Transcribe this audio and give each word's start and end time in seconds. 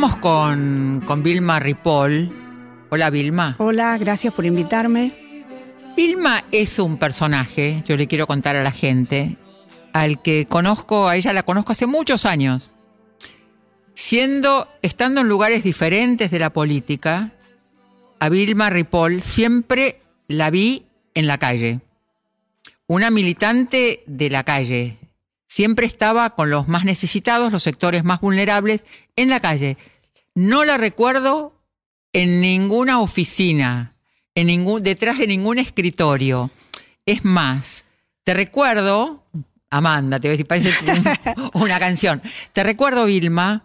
Estamos 0.00 0.22
con, 0.22 1.02
con 1.04 1.22
Vilma 1.22 1.60
Ripoll. 1.60 2.86
Hola 2.88 3.10
Vilma. 3.10 3.56
Hola, 3.58 3.98
gracias 3.98 4.32
por 4.32 4.46
invitarme. 4.46 5.12
Vilma 5.94 6.42
es 6.52 6.78
un 6.78 6.96
personaje, 6.96 7.84
yo 7.86 7.98
le 7.98 8.06
quiero 8.06 8.26
contar 8.26 8.56
a 8.56 8.62
la 8.62 8.72
gente, 8.72 9.36
al 9.92 10.22
que 10.22 10.46
conozco, 10.46 11.06
a 11.06 11.16
ella 11.16 11.34
la 11.34 11.42
conozco 11.42 11.72
hace 11.72 11.86
muchos 11.86 12.24
años. 12.24 12.70
Siendo, 13.92 14.68
estando 14.80 15.20
en 15.20 15.28
lugares 15.28 15.62
diferentes 15.62 16.30
de 16.30 16.38
la 16.38 16.48
política, 16.48 17.34
a 18.20 18.30
Vilma 18.30 18.70
Ripoll 18.70 19.20
siempre 19.20 20.00
la 20.28 20.48
vi 20.48 20.86
en 21.12 21.26
la 21.26 21.36
calle. 21.36 21.80
Una 22.86 23.10
militante 23.10 24.02
de 24.06 24.30
la 24.30 24.44
calle. 24.44 24.96
Siempre 25.50 25.84
estaba 25.84 26.36
con 26.36 26.48
los 26.48 26.68
más 26.68 26.84
necesitados, 26.84 27.50
los 27.50 27.64
sectores 27.64 28.04
más 28.04 28.20
vulnerables, 28.20 28.84
en 29.16 29.28
la 29.28 29.40
calle. 29.40 29.76
No 30.32 30.64
la 30.64 30.78
recuerdo 30.78 31.60
en 32.12 32.40
ninguna 32.40 33.00
oficina, 33.00 33.96
en 34.36 34.46
ningún, 34.46 34.84
detrás 34.84 35.18
de 35.18 35.26
ningún 35.26 35.58
escritorio. 35.58 36.52
Es 37.04 37.24
más, 37.24 37.84
te 38.22 38.32
recuerdo, 38.32 39.24
Amanda, 39.70 40.20
te 40.20 40.28
voy 40.28 40.34
a 40.34 40.36
decir, 40.36 40.46
parece 40.46 40.72
una 41.54 41.80
canción. 41.80 42.22
Te 42.52 42.62
recuerdo, 42.62 43.06
Vilma, 43.06 43.64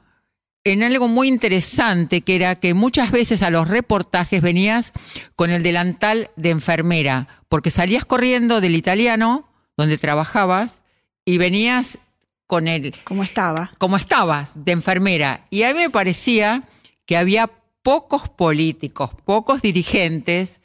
en 0.64 0.82
algo 0.82 1.08
muy 1.08 1.28
interesante 1.28 2.22
que 2.22 2.36
era 2.36 2.56
que 2.56 2.74
muchas 2.74 3.12
veces 3.12 3.44
a 3.44 3.52
los 3.52 3.68
reportajes 3.68 4.42
venías 4.42 4.92
con 5.36 5.52
el 5.52 5.62
delantal 5.62 6.32
de 6.36 6.50
enfermera, 6.50 7.28
porque 7.48 7.70
salías 7.70 8.06
corriendo 8.06 8.60
del 8.60 8.76
italiano 8.76 9.48
donde 9.78 10.00
trabajabas 10.00 10.82
y 11.26 11.38
venías 11.38 12.00
con 12.48 12.68
el... 12.68 12.96
¿Cómo 13.04 13.24
estaba? 13.24 13.74
Como 13.80 13.98
estabas, 13.98 14.52
de 14.56 14.72
enfermera. 14.72 15.48
Y 15.50 15.64
a 15.64 15.74
mí 15.74 15.80
me 15.80 15.90
parecía 15.90 16.64
que 17.06 17.18
había 17.18 17.50
pocos 17.82 18.30
políticos, 18.30 19.10
pocos 19.26 19.62
dirigentes 19.62 20.60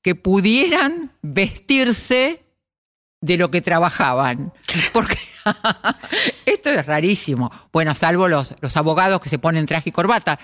que 0.00 0.14
pudieran 0.14 1.12
vestirse 1.22 2.44
de 3.20 3.36
lo 3.36 3.50
que 3.50 3.62
trabajaban. 3.62 4.52
Porque 4.92 5.18
esto 6.46 6.70
es 6.70 6.86
rarísimo. 6.86 7.50
Bueno, 7.72 7.94
salvo 7.94 8.28
los, 8.28 8.54
los 8.60 8.76
abogados 8.76 9.20
que 9.20 9.30
se 9.30 9.38
ponen 9.38 9.66
traje 9.66 9.88
y 9.88 9.92
corbata. 9.92 10.38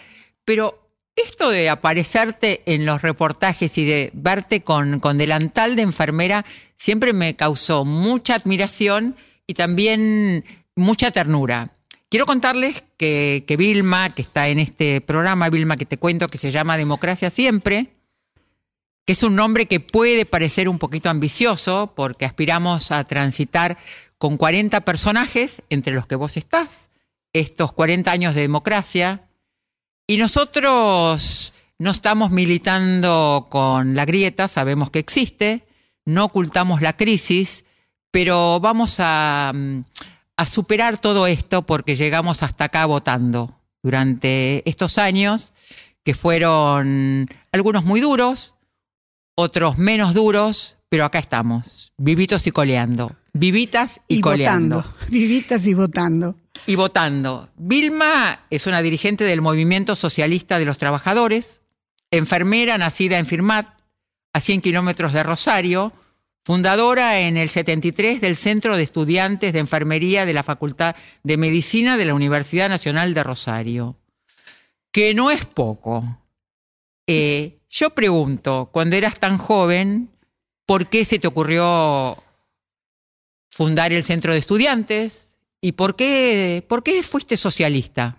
Pero 0.44 0.90
esto 1.14 1.50
de 1.50 1.68
aparecerte 1.68 2.62
en 2.66 2.86
los 2.86 3.02
reportajes 3.02 3.76
y 3.78 3.84
de 3.84 4.10
verte 4.14 4.62
con, 4.62 5.00
con 5.00 5.18
delantal 5.18 5.76
de 5.76 5.82
enfermera 5.82 6.44
siempre 6.76 7.12
me 7.12 7.36
causó 7.36 7.84
mucha 7.84 8.34
admiración 8.34 9.16
y 9.50 9.54
también 9.54 10.44
mucha 10.76 11.10
ternura. 11.10 11.72
Quiero 12.08 12.24
contarles 12.24 12.84
que, 12.96 13.44
que, 13.48 13.56
Vilma, 13.56 14.10
que 14.10 14.22
está 14.22 14.48
en 14.48 14.60
este 14.60 15.00
programa, 15.00 15.50
Vilma 15.50 15.76
que 15.76 15.86
te 15.86 15.96
cuento, 15.96 16.28
que 16.28 16.38
se 16.38 16.52
llama 16.52 16.76
Democracia 16.76 17.30
Siempre, 17.30 17.88
que 19.04 19.12
es 19.12 19.24
un 19.24 19.34
nombre 19.34 19.66
que 19.66 19.80
puede 19.80 20.24
parecer 20.24 20.68
un 20.68 20.78
poquito 20.78 21.10
ambicioso 21.10 21.92
porque 21.96 22.26
aspiramos 22.26 22.92
a 22.92 23.02
transitar 23.02 23.76
con 24.18 24.36
40 24.36 24.82
personajes, 24.82 25.62
entre 25.68 25.94
los 25.94 26.06
que 26.06 26.14
vos 26.14 26.36
estás, 26.36 26.90
estos 27.32 27.72
40 27.72 28.08
años 28.12 28.36
de 28.36 28.42
democracia, 28.42 29.28
y 30.06 30.18
nosotros 30.18 31.54
no 31.78 31.90
estamos 31.90 32.30
militando 32.30 33.48
con 33.50 33.96
la 33.96 34.04
grieta, 34.04 34.46
sabemos 34.46 34.92
que 34.92 35.00
existe, 35.00 35.66
no 36.04 36.26
ocultamos 36.26 36.82
la 36.82 36.96
crisis, 36.96 37.64
pero 38.10 38.60
vamos 38.60 38.96
a, 38.98 39.52
a 40.36 40.46
superar 40.46 40.98
todo 40.98 41.26
esto 41.26 41.62
porque 41.62 41.96
llegamos 41.96 42.42
hasta 42.42 42.64
acá 42.64 42.86
votando 42.86 43.56
durante 43.82 44.68
estos 44.68 44.98
años, 44.98 45.52
que 46.04 46.14
fueron 46.14 47.28
algunos 47.52 47.84
muy 47.84 48.00
duros, 48.00 48.54
otros 49.34 49.78
menos 49.78 50.14
duros, 50.14 50.78
pero 50.88 51.04
acá 51.04 51.18
estamos, 51.18 51.92
vivitos 51.96 52.46
y 52.46 52.50
coleando. 52.50 53.16
Vivitas 53.32 54.00
y, 54.08 54.16
y 54.16 54.20
coleando. 54.20 54.76
Votando. 54.76 54.96
Vivitas 55.10 55.66
y 55.66 55.74
votando. 55.74 56.36
Y 56.66 56.74
votando. 56.74 57.48
Vilma 57.56 58.40
es 58.50 58.66
una 58.66 58.82
dirigente 58.82 59.24
del 59.24 59.40
Movimiento 59.40 59.94
Socialista 59.94 60.58
de 60.58 60.64
los 60.64 60.78
Trabajadores, 60.78 61.60
enfermera 62.10 62.76
nacida 62.76 63.18
en 63.18 63.26
Firmat, 63.26 63.68
a 64.32 64.40
100 64.40 64.60
kilómetros 64.60 65.12
de 65.12 65.22
Rosario, 65.22 65.92
fundadora 66.44 67.20
en 67.20 67.36
el 67.36 67.48
73 67.48 68.20
del 68.20 68.36
Centro 68.36 68.76
de 68.76 68.82
Estudiantes 68.82 69.52
de 69.52 69.58
Enfermería 69.58 70.26
de 70.26 70.34
la 70.34 70.42
Facultad 70.42 70.96
de 71.22 71.36
Medicina 71.36 71.96
de 71.96 72.04
la 72.04 72.14
Universidad 72.14 72.68
Nacional 72.68 73.14
de 73.14 73.22
Rosario. 73.22 73.96
Que 74.92 75.14
no 75.14 75.30
es 75.30 75.44
poco. 75.44 76.18
Eh, 77.06 77.56
yo 77.68 77.90
pregunto, 77.90 78.70
cuando 78.72 78.96
eras 78.96 79.18
tan 79.18 79.38
joven, 79.38 80.10
¿por 80.66 80.88
qué 80.88 81.04
se 81.04 81.18
te 81.18 81.28
ocurrió 81.28 82.16
fundar 83.50 83.92
el 83.92 84.04
Centro 84.04 84.32
de 84.32 84.38
Estudiantes? 84.38 85.28
¿Y 85.60 85.72
por 85.72 85.94
qué, 85.94 86.64
por 86.68 86.82
qué 86.82 87.02
fuiste 87.02 87.36
socialista? 87.36 88.16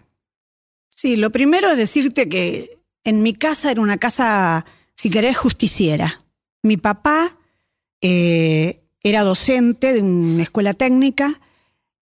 Sí, 0.90 1.16
lo 1.16 1.32
primero 1.32 1.72
es 1.72 1.78
decirte 1.78 2.30
que 2.30 2.78
en 3.04 3.24
mi 3.24 3.34
casa 3.34 3.72
era 3.72 3.82
una 3.82 3.98
casa, 3.98 4.66
si 4.96 5.10
querés, 5.10 5.38
justiciera. 5.38 6.24
Mi 6.62 6.78
papá 6.78 7.38
eh, 8.02 8.82
era 9.04 9.24
docente 9.24 9.94
de 9.94 10.02
una 10.02 10.44
escuela 10.44 10.74
técnica 10.74 11.40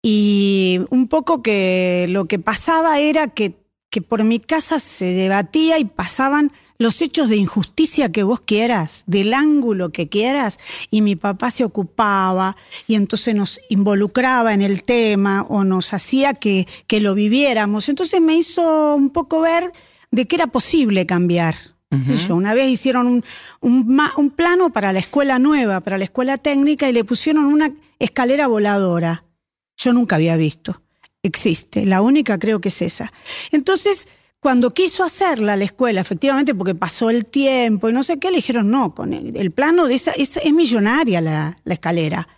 y 0.02 0.80
un 0.90 1.08
poco 1.08 1.42
que 1.42 2.06
lo 2.08 2.26
que 2.26 2.38
pasaba 2.38 2.98
era 3.00 3.28
que, 3.28 3.54
que 3.90 4.00
por 4.02 4.24
mi 4.24 4.40
casa 4.40 4.78
se 4.78 5.06
debatía 5.06 5.78
y 5.78 5.84
pasaban 5.84 6.52
los 6.78 7.02
hechos 7.02 7.28
de 7.28 7.36
injusticia 7.36 8.12
que 8.12 8.22
vos 8.22 8.40
quieras, 8.40 9.02
del 9.06 9.34
ángulo 9.34 9.90
que 9.90 10.08
quieras, 10.08 10.58
y 10.90 11.02
mi 11.02 11.16
papá 11.16 11.50
se 11.50 11.64
ocupaba 11.64 12.56
y 12.86 12.94
entonces 12.94 13.34
nos 13.34 13.60
involucraba 13.68 14.54
en 14.54 14.62
el 14.62 14.84
tema 14.84 15.44
o 15.48 15.64
nos 15.64 15.92
hacía 15.92 16.34
que, 16.34 16.68
que 16.86 17.00
lo 17.00 17.14
viviéramos. 17.14 17.88
Entonces 17.88 18.20
me 18.20 18.36
hizo 18.36 18.94
un 18.94 19.10
poco 19.10 19.40
ver 19.40 19.72
de 20.12 20.26
que 20.26 20.36
era 20.36 20.46
posible 20.46 21.04
cambiar. 21.04 21.56
Uh 21.90 21.96
-huh. 21.96 22.34
Una 22.34 22.52
vez 22.52 22.68
hicieron 22.68 23.06
un, 23.06 23.24
un, 23.60 24.00
un, 24.16 24.30
plano 24.30 24.70
para 24.70 24.92
la 24.92 24.98
escuela 24.98 25.38
nueva, 25.38 25.80
para 25.80 25.96
la 25.96 26.04
escuela 26.04 26.36
técnica, 26.36 26.88
y 26.88 26.92
le 26.92 27.04
pusieron 27.04 27.46
una 27.46 27.70
escalera 27.98 28.46
voladora. 28.46 29.24
Yo 29.76 29.92
nunca 29.92 30.16
había 30.16 30.36
visto. 30.36 30.82
Existe. 31.22 31.86
La 31.86 32.02
única 32.02 32.38
creo 32.38 32.60
que 32.60 32.68
es 32.68 32.82
esa. 32.82 33.12
Entonces, 33.52 34.06
cuando 34.40 34.70
quiso 34.70 35.02
hacerla 35.02 35.56
la 35.56 35.64
escuela, 35.64 36.00
efectivamente, 36.00 36.54
porque 36.54 36.74
pasó 36.74 37.10
el 37.10 37.24
tiempo 37.24 37.88
y 37.88 37.92
no 37.92 38.02
sé 38.02 38.18
qué, 38.18 38.30
le 38.30 38.36
dijeron, 38.36 38.70
no, 38.70 38.94
con 38.94 39.12
el, 39.12 39.36
el 39.36 39.50
plano 39.50 39.86
de 39.86 39.94
esa, 39.94 40.12
es, 40.12 40.36
es 40.36 40.52
millonaria 40.52 41.20
la, 41.20 41.56
la, 41.64 41.74
escalera. 41.74 42.28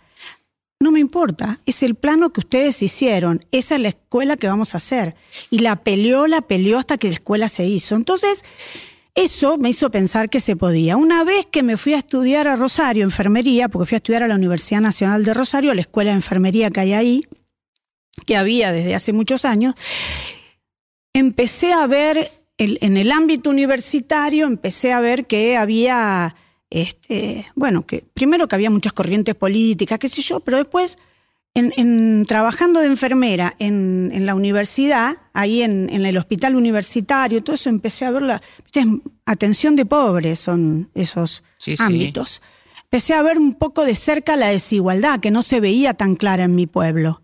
No 0.79 0.91
me 0.91 0.99
importa, 0.99 1.59
es 1.67 1.83
el 1.83 1.93
plano 1.93 2.33
que 2.33 2.39
ustedes 2.39 2.81
hicieron, 2.81 3.45
esa 3.51 3.75
es 3.75 3.81
la 3.81 3.89
escuela 3.89 4.35
que 4.35 4.47
vamos 4.47 4.73
a 4.73 4.77
hacer. 4.77 5.15
Y 5.51 5.59
la 5.59 5.83
peleó, 5.83 6.25
la 6.25 6.41
peleó 6.41 6.79
hasta 6.79 6.97
que 6.97 7.09
la 7.09 7.15
escuela 7.15 7.47
se 7.49 7.65
hizo. 7.65 7.95
Entonces, 7.95 8.43
eso 9.15 9.57
me 9.57 9.69
hizo 9.69 9.91
pensar 9.91 10.29
que 10.29 10.39
se 10.39 10.55
podía. 10.55 10.95
Una 10.95 11.23
vez 11.23 11.45
que 11.45 11.63
me 11.63 11.77
fui 11.77 11.93
a 11.93 11.97
estudiar 11.97 12.47
a 12.47 12.55
Rosario, 12.55 13.03
enfermería, 13.03 13.67
porque 13.67 13.87
fui 13.87 13.95
a 13.95 13.97
estudiar 13.97 14.23
a 14.23 14.27
la 14.27 14.35
Universidad 14.35 14.81
Nacional 14.81 15.23
de 15.25 15.33
Rosario, 15.33 15.71
a 15.71 15.75
la 15.75 15.81
escuela 15.81 16.11
de 16.11 16.15
enfermería 16.15 16.71
que 16.71 16.79
hay 16.79 16.93
ahí, 16.93 17.21
que 18.25 18.37
había 18.37 18.71
desde 18.71 18.95
hace 18.95 19.13
muchos 19.13 19.45
años, 19.45 19.75
empecé 21.13 21.73
a 21.73 21.87
ver, 21.87 22.31
en 22.57 22.97
el 22.97 23.11
ámbito 23.11 23.49
universitario, 23.49 24.47
empecé 24.47 24.93
a 24.93 24.99
ver 24.99 25.25
que 25.25 25.57
había, 25.57 26.35
este, 26.69 27.47
bueno, 27.55 27.85
que 27.85 28.05
primero 28.13 28.47
que 28.47 28.55
había 28.55 28.69
muchas 28.69 28.93
corrientes 28.93 29.35
políticas, 29.35 29.99
qué 29.99 30.07
sé 30.07 30.21
yo, 30.21 30.39
pero 30.39 30.57
después, 30.57 30.97
en, 31.53 31.73
en 31.75 32.25
trabajando 32.25 32.79
de 32.79 32.87
enfermera 32.87 33.55
en, 33.59 34.11
en 34.13 34.25
la 34.25 34.35
universidad, 34.35 35.17
ahí 35.33 35.61
en, 35.61 35.89
el 35.89 36.17
hospital 36.17 36.55
universitario, 36.55 37.43
todo 37.43 37.55
eso 37.55 37.69
empecé 37.69 38.05
a 38.05 38.11
ver 38.11 38.21
la 38.21 38.41
¿viste? 38.63 38.85
atención 39.25 39.75
de 39.75 39.85
pobres, 39.85 40.39
son 40.39 40.89
esos 40.93 41.43
sí, 41.57 41.75
ámbitos. 41.79 42.41
Sí. 42.41 42.81
empecé 42.83 43.13
a 43.13 43.21
ver 43.21 43.37
un 43.37 43.55
poco 43.55 43.83
de 43.83 43.95
cerca 43.95 44.37
la 44.37 44.47
desigualdad 44.47 45.19
que 45.19 45.31
no 45.31 45.41
se 45.41 45.59
veía 45.59 45.93
tan 45.93 46.15
clara 46.15 46.45
en 46.45 46.55
mi 46.55 46.67
pueblo. 46.67 47.21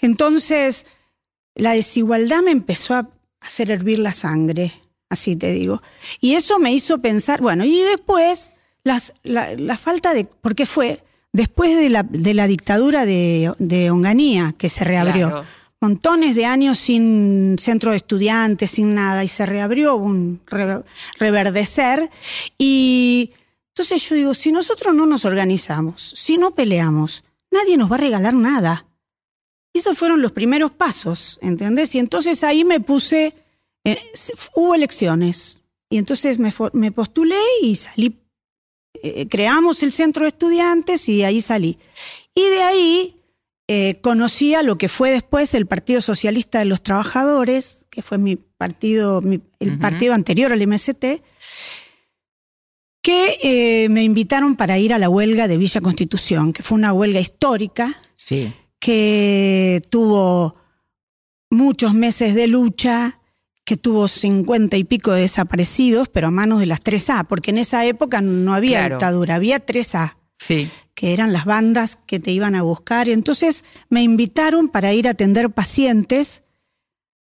Entonces, 0.00 0.86
la 1.54 1.72
desigualdad 1.72 2.40
me 2.42 2.52
empezó 2.52 2.94
a 2.94 3.10
hacer 3.40 3.70
hervir 3.70 3.98
la 3.98 4.12
sangre, 4.12 4.72
así 5.10 5.36
te 5.36 5.52
digo. 5.52 5.82
Y 6.20 6.34
eso 6.34 6.58
me 6.58 6.72
hizo 6.72 6.98
pensar, 7.02 7.40
bueno, 7.40 7.64
y 7.64 7.80
después 7.82 8.52
la, 8.84 9.76
falta 9.76 10.14
de, 10.14 10.24
porque 10.24 10.66
fue 10.66 11.02
después 11.32 11.76
de 11.76 11.88
la, 11.88 12.02
de 12.02 12.34
la 12.34 12.46
dictadura 12.46 13.04
de, 13.04 13.52
de, 13.58 13.90
Onganía 13.90 14.54
que 14.56 14.68
se 14.68 14.84
reabrió. 14.84 15.44
Montones 15.80 16.34
de 16.34 16.44
años 16.44 16.76
sin 16.76 17.56
centro 17.56 17.92
de 17.92 17.98
estudiantes, 17.98 18.72
sin 18.72 18.96
nada, 18.96 19.22
y 19.22 19.28
se 19.28 19.46
reabrió 19.46 19.94
un 19.94 20.40
reverdecer. 21.18 22.10
Y 22.58 23.30
entonces 23.68 24.08
yo 24.08 24.16
digo, 24.16 24.34
si 24.34 24.50
nosotros 24.50 24.92
no 24.92 25.06
nos 25.06 25.24
organizamos, 25.24 26.02
si 26.02 26.36
no 26.36 26.50
peleamos, 26.52 27.22
nadie 27.52 27.76
nos 27.76 27.90
va 27.90 27.94
a 27.94 28.00
regalar 28.00 28.34
nada. 28.34 28.86
Y 29.72 29.78
esos 29.78 29.96
fueron 29.96 30.20
los 30.20 30.32
primeros 30.32 30.72
pasos, 30.72 31.38
¿entendés? 31.42 31.94
Y 31.94 32.00
entonces 32.00 32.42
ahí 32.42 32.64
me 32.64 32.80
puse, 32.80 33.34
eh, 33.84 33.98
hubo 34.56 34.74
elecciones, 34.74 35.62
y 35.88 35.98
entonces 35.98 36.40
me, 36.40 36.52
me 36.72 36.90
postulé 36.90 37.38
y 37.62 37.76
salí 37.76 38.18
eh, 39.02 39.28
creamos 39.28 39.82
el 39.82 39.92
centro 39.92 40.24
de 40.24 40.28
estudiantes 40.28 41.08
y 41.08 41.18
de 41.18 41.26
ahí 41.26 41.40
salí. 41.40 41.78
Y 42.34 42.42
de 42.42 42.62
ahí 42.62 43.18
eh, 43.68 43.98
conocí 44.00 44.54
a 44.54 44.62
lo 44.62 44.78
que 44.78 44.88
fue 44.88 45.10
después 45.10 45.52
el 45.54 45.66
Partido 45.66 46.00
Socialista 46.00 46.58
de 46.58 46.64
los 46.64 46.82
Trabajadores, 46.82 47.86
que 47.90 48.02
fue 48.02 48.18
mi 48.18 48.36
partido, 48.36 49.22
el 49.60 49.78
partido 49.78 50.14
anterior 50.14 50.52
al 50.52 50.66
MST, 50.66 51.22
que 53.02 53.38
eh, 53.42 53.88
me 53.90 54.02
invitaron 54.02 54.56
para 54.56 54.78
ir 54.78 54.92
a 54.92 54.98
la 54.98 55.08
huelga 55.08 55.48
de 55.48 55.58
Villa 55.58 55.80
Constitución, 55.80 56.52
que 56.52 56.62
fue 56.62 56.76
una 56.76 56.92
huelga 56.92 57.20
histórica, 57.20 58.00
sí. 58.16 58.52
que 58.80 59.82
tuvo 59.90 60.56
muchos 61.50 61.94
meses 61.94 62.34
de 62.34 62.48
lucha, 62.48 63.17
que 63.68 63.76
tuvo 63.76 64.08
cincuenta 64.08 64.78
y 64.78 64.84
pico 64.84 65.12
de 65.12 65.20
desaparecidos, 65.20 66.08
pero 66.08 66.28
a 66.28 66.30
manos 66.30 66.58
de 66.58 66.64
las 66.64 66.82
3A, 66.82 67.26
porque 67.26 67.50
en 67.50 67.58
esa 67.58 67.84
época 67.84 68.22
no 68.22 68.54
había 68.54 68.88
dictadura, 68.88 69.34
había 69.34 69.66
3A. 69.66 70.16
Sí. 70.38 70.70
que 70.94 71.12
eran 71.12 71.32
las 71.32 71.44
bandas 71.44 71.96
que 71.96 72.18
te 72.18 72.30
iban 72.30 72.54
a 72.54 72.62
buscar. 72.62 73.10
Entonces 73.10 73.66
me 73.90 74.02
invitaron 74.02 74.68
para 74.68 74.94
ir 74.94 75.06
a 75.06 75.10
atender 75.10 75.50
pacientes 75.50 76.44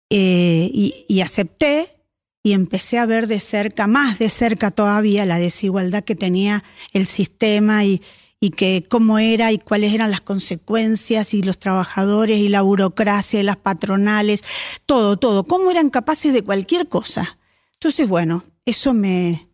eh, 0.10 0.72
y, 0.74 1.06
y 1.08 1.22
acepté 1.22 2.02
y 2.42 2.54
empecé 2.54 2.98
a 2.98 3.06
ver 3.06 3.28
de 3.28 3.40
cerca, 3.40 3.86
más 3.86 4.18
de 4.18 4.30
cerca 4.30 4.72
todavía, 4.72 5.28
la 5.28 5.38
desigualdad 5.38 6.04
que 6.04 6.16
tenía 6.16 6.64
el 6.92 7.06
sistema 7.06 7.86
y, 7.86 8.02
y 8.44 8.50
que 8.50 8.84
cómo 8.90 9.20
era 9.20 9.52
y 9.52 9.60
cuáles 9.60 9.94
eran 9.94 10.10
las 10.10 10.20
consecuencias 10.20 11.36
y 11.36 11.44
los 11.44 11.60
trabajadores 11.60 12.40
y 12.40 12.50
la 12.50 12.64
burocracia 12.64 13.40
y 13.40 13.44
las 13.44 13.58
patronales, 13.58 14.44
todo, 14.88 15.16
todo, 15.16 15.44
cómo 15.46 15.70
eran 15.70 15.92
capaces 15.92 16.34
de 16.34 16.42
cualquier 16.42 16.90
cosa. 16.90 17.38
Entonces, 17.76 18.08
bueno, 18.08 18.44
eso 18.66 18.96
me, 18.96 19.48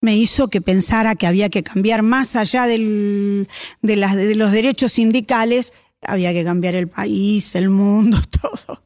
me 0.00 0.16
hizo 0.16 0.48
que 0.48 0.62
pensara 0.62 1.16
que 1.16 1.26
había 1.26 1.50
que 1.50 1.62
cambiar 1.62 2.02
más 2.02 2.34
allá 2.34 2.66
del, 2.66 3.46
de, 3.82 3.96
las, 3.96 4.16
de 4.16 4.34
los 4.34 4.52
derechos 4.52 4.92
sindicales, 4.92 5.74
había 6.00 6.32
que 6.32 6.42
cambiar 6.42 6.74
el 6.74 6.88
país, 6.88 7.54
el 7.54 7.68
mundo, 7.68 8.18
todo. 8.40 8.82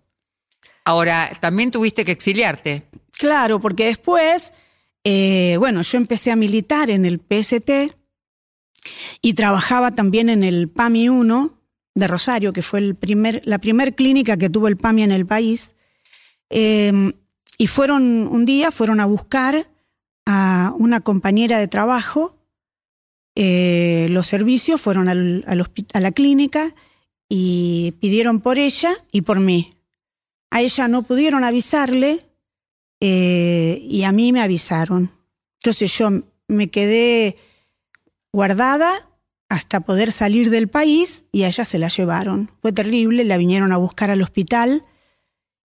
Ahora, 0.85 1.31
también 1.41 1.71
tuviste 1.71 2.05
que 2.05 2.13
exiliarte. 2.13 2.89
Claro, 3.13 3.61
porque 3.61 3.87
después, 3.87 4.53
eh, 5.05 5.55
bueno, 5.61 5.83
yo 5.83 5.97
empecé 5.97 6.33
a 6.33 6.37
militar 6.37 6.91
en 6.91 7.05
el 7.05 7.21
PST, 7.21 7.95
y 9.23 9.35
trabajaba 9.35 9.95
también 9.95 10.29
en 10.29 10.45
el 10.45 10.69
PAMI 10.69 11.09
1 11.09 11.59
de 11.95 12.09
Rosario, 12.09 12.53
que 12.53 12.63
fue 12.63 12.81
el 12.81 12.95
primer, 12.95 13.43
la 13.45 13.59
primera 13.59 13.91
clínica 13.93 14.37
que 14.37 14.51
tuvo 14.51 14.69
el 14.69 14.77
PAMI 14.77 15.05
en 15.05 15.13
el 15.13 15.27
país. 15.27 15.75
Em, 16.51 17.13
y 17.59 17.67
fueron 17.67 18.27
un 18.29 18.45
día, 18.45 18.71
fueron 18.71 19.01
a 19.01 19.07
buscar 19.07 19.71
a 20.27 20.75
una 20.79 21.01
compañera 21.01 21.59
de 21.59 21.69
trabajo, 21.69 22.37
eh, 23.37 24.07
los 24.11 24.27
servicios 24.27 24.81
fueron 24.81 25.09
al, 25.09 25.45
a 25.47 26.01
la 26.01 26.13
clínica 26.13 26.75
y 27.29 27.95
pidieron 28.01 28.41
por 28.41 28.59
ella 28.59 28.95
y 29.11 29.23
por 29.23 29.41
mí. 29.41 29.75
A 30.51 30.63
ella 30.63 30.87
no 30.87 31.03
pudieron 31.03 31.43
avisarle 31.43 32.27
eh, 33.01 33.83
y 33.83 34.05
a 34.05 34.13
mí 34.13 34.33
me 34.33 34.41
avisaron. 34.41 35.11
Entonces 35.59 35.97
yo 35.99 36.23
me 36.47 36.71
quedé 36.71 37.37
guardada 38.35 39.09
hasta 39.49 39.79
poder 39.79 40.11
salir 40.11 40.51
del 40.51 40.67
país 40.67 41.23
y 41.31 41.45
a 41.45 41.47
ella 41.47 41.65
se 41.65 41.79
la 41.79 41.87
llevaron. 41.87 42.51
Fue 42.61 42.73
terrible, 42.73 43.23
la 43.23 43.37
vinieron 43.37 43.71
a 43.71 43.77
buscar 43.77 44.11
al 44.11 44.23
hospital 44.23 44.85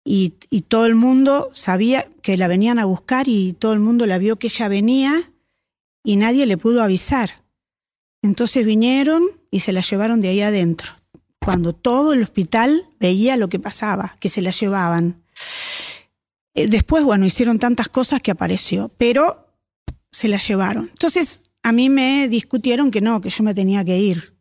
y, 0.04 0.32
todo 0.68 0.86
el 0.86 0.96
mundo 0.96 1.50
sabía 1.54 2.10
que 2.22 2.36
la 2.36 2.50
venían 2.50 2.78
a 2.78 2.84
buscar 2.84 3.30
y 3.30 3.54
todo 3.54 3.72
el 3.72 3.80
mundo 3.80 4.06
la 4.06 4.18
vio 4.18 4.36
que 4.36 4.48
ella 4.48 4.68
venía 4.68 5.32
y 6.04 6.18
nadie 6.18 6.46
le 6.46 6.58
pudo 6.58 6.84
avisar. 6.84 7.46
Entonces 8.22 8.66
vinieron 8.66 9.24
y 9.50 9.62
se 9.62 9.72
la 9.72 9.80
llevaron 9.80 10.20
de 10.20 10.28
ahí 10.28 10.42
adentro, 10.42 10.92
cuando 11.40 11.72
todo 11.72 12.12
el 12.12 12.22
hospital 12.22 12.90
veía 13.00 13.38
lo 13.38 13.48
que 13.48 13.60
pasaba, 13.60 14.18
que 14.20 14.28
se 14.28 14.42
la 14.42 14.52
llevaban. 14.52 15.24
Eh, 16.54 16.68
después, 16.68 17.06
bueno, 17.06 17.26
hicieron 17.26 17.60
tantas 17.60 17.88
cosas 17.88 18.22
que 18.22 18.32
apareció, 18.32 18.92
pero 18.98 19.48
se 20.12 20.28
la 20.28 20.38
llevaron. 20.38 20.90
Entonces, 20.90 21.44
a 21.68 21.74
mí 21.74 21.90
me 21.90 22.30
discutieron 22.30 22.92
que 22.92 23.02
no, 23.02 23.20
que 23.20 23.28
yo 23.28 23.44
me 23.44 23.54
tenía 23.54 23.84
que 23.84 23.98
ir, 23.98 24.38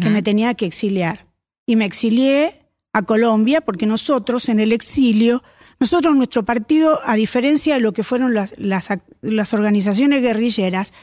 que 0.00 0.10
me 0.10 0.22
tenía 0.22 0.54
que 0.54 0.64
exiliar. 0.64 1.26
Y 1.66 1.74
me 1.74 1.84
exilié 1.84 2.66
a 2.92 3.02
Colombia 3.02 3.62
porque 3.62 3.84
nosotros 3.84 4.48
en 4.48 4.60
el 4.60 4.70
exilio, 4.70 5.42
nosotros 5.80 6.14
nuestro 6.14 6.44
partido, 6.44 7.00
a 7.04 7.16
diferencia 7.16 7.74
de 7.74 7.80
lo 7.80 7.92
que 7.92 8.04
fueron 8.04 8.32
las, 8.32 8.54
las, 8.58 9.54
organizaciones 9.54 10.22
guerrilleras, 10.22 10.94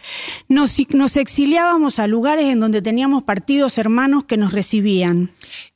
nos, 0.48 0.78
nos 0.94 1.18
exiliábamos 1.18 2.00
a 2.00 2.08
lugares 2.08 2.46
en 2.46 2.62
donde 2.62 2.82
teníamos 2.82 3.24
partidos 3.24 3.78
hermanos 3.78 4.24
que 4.24 4.38
nos 4.38 4.54
recibían. 4.54 5.32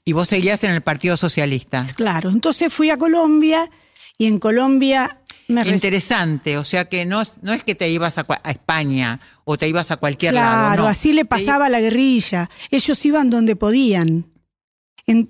¿Y 0.05 0.13
vos 0.13 0.29
seguías 0.29 0.63
en 0.63 0.71
el 0.71 0.81
Partido 0.81 1.17
Socialista? 1.17 1.85
Claro, 1.97 2.29
entonces 2.29 2.73
fui 2.73 2.89
a 2.89 2.95
Colombia 2.95 3.69
y 4.17 4.27
en 4.27 4.39
Colombia 4.39 5.18
Interesante, 5.49 6.57
o 6.57 6.63
sea 6.63 6.85
que 6.85 7.05
no, 7.05 7.23
no 7.41 7.53
es 7.53 7.63
que 7.63 7.73
te 7.73 7.89
ibas 7.89 8.19
a, 8.19 8.25
España 8.45 9.19
o 9.45 9.57
te 9.57 9.67
ibas 9.67 9.89
a 9.89 9.97
cualquier 9.97 10.35
lado. 10.35 10.75
Claro, 10.75 10.87
así 10.87 11.11
le 11.11 11.25
pasaba 11.25 11.65
a 11.65 11.69
la 11.69 11.81
guerrilla. 11.81 12.51
Ellos 12.69 13.03
iban 13.05 13.31
donde 13.31 13.55
podían. 13.55 14.25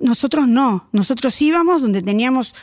nosotros 0.01 0.45
no, 0.47 0.89
nosotros 0.91 1.41
íbamos 1.41 1.81
donde 1.81 2.01
teníamos... 2.01 2.53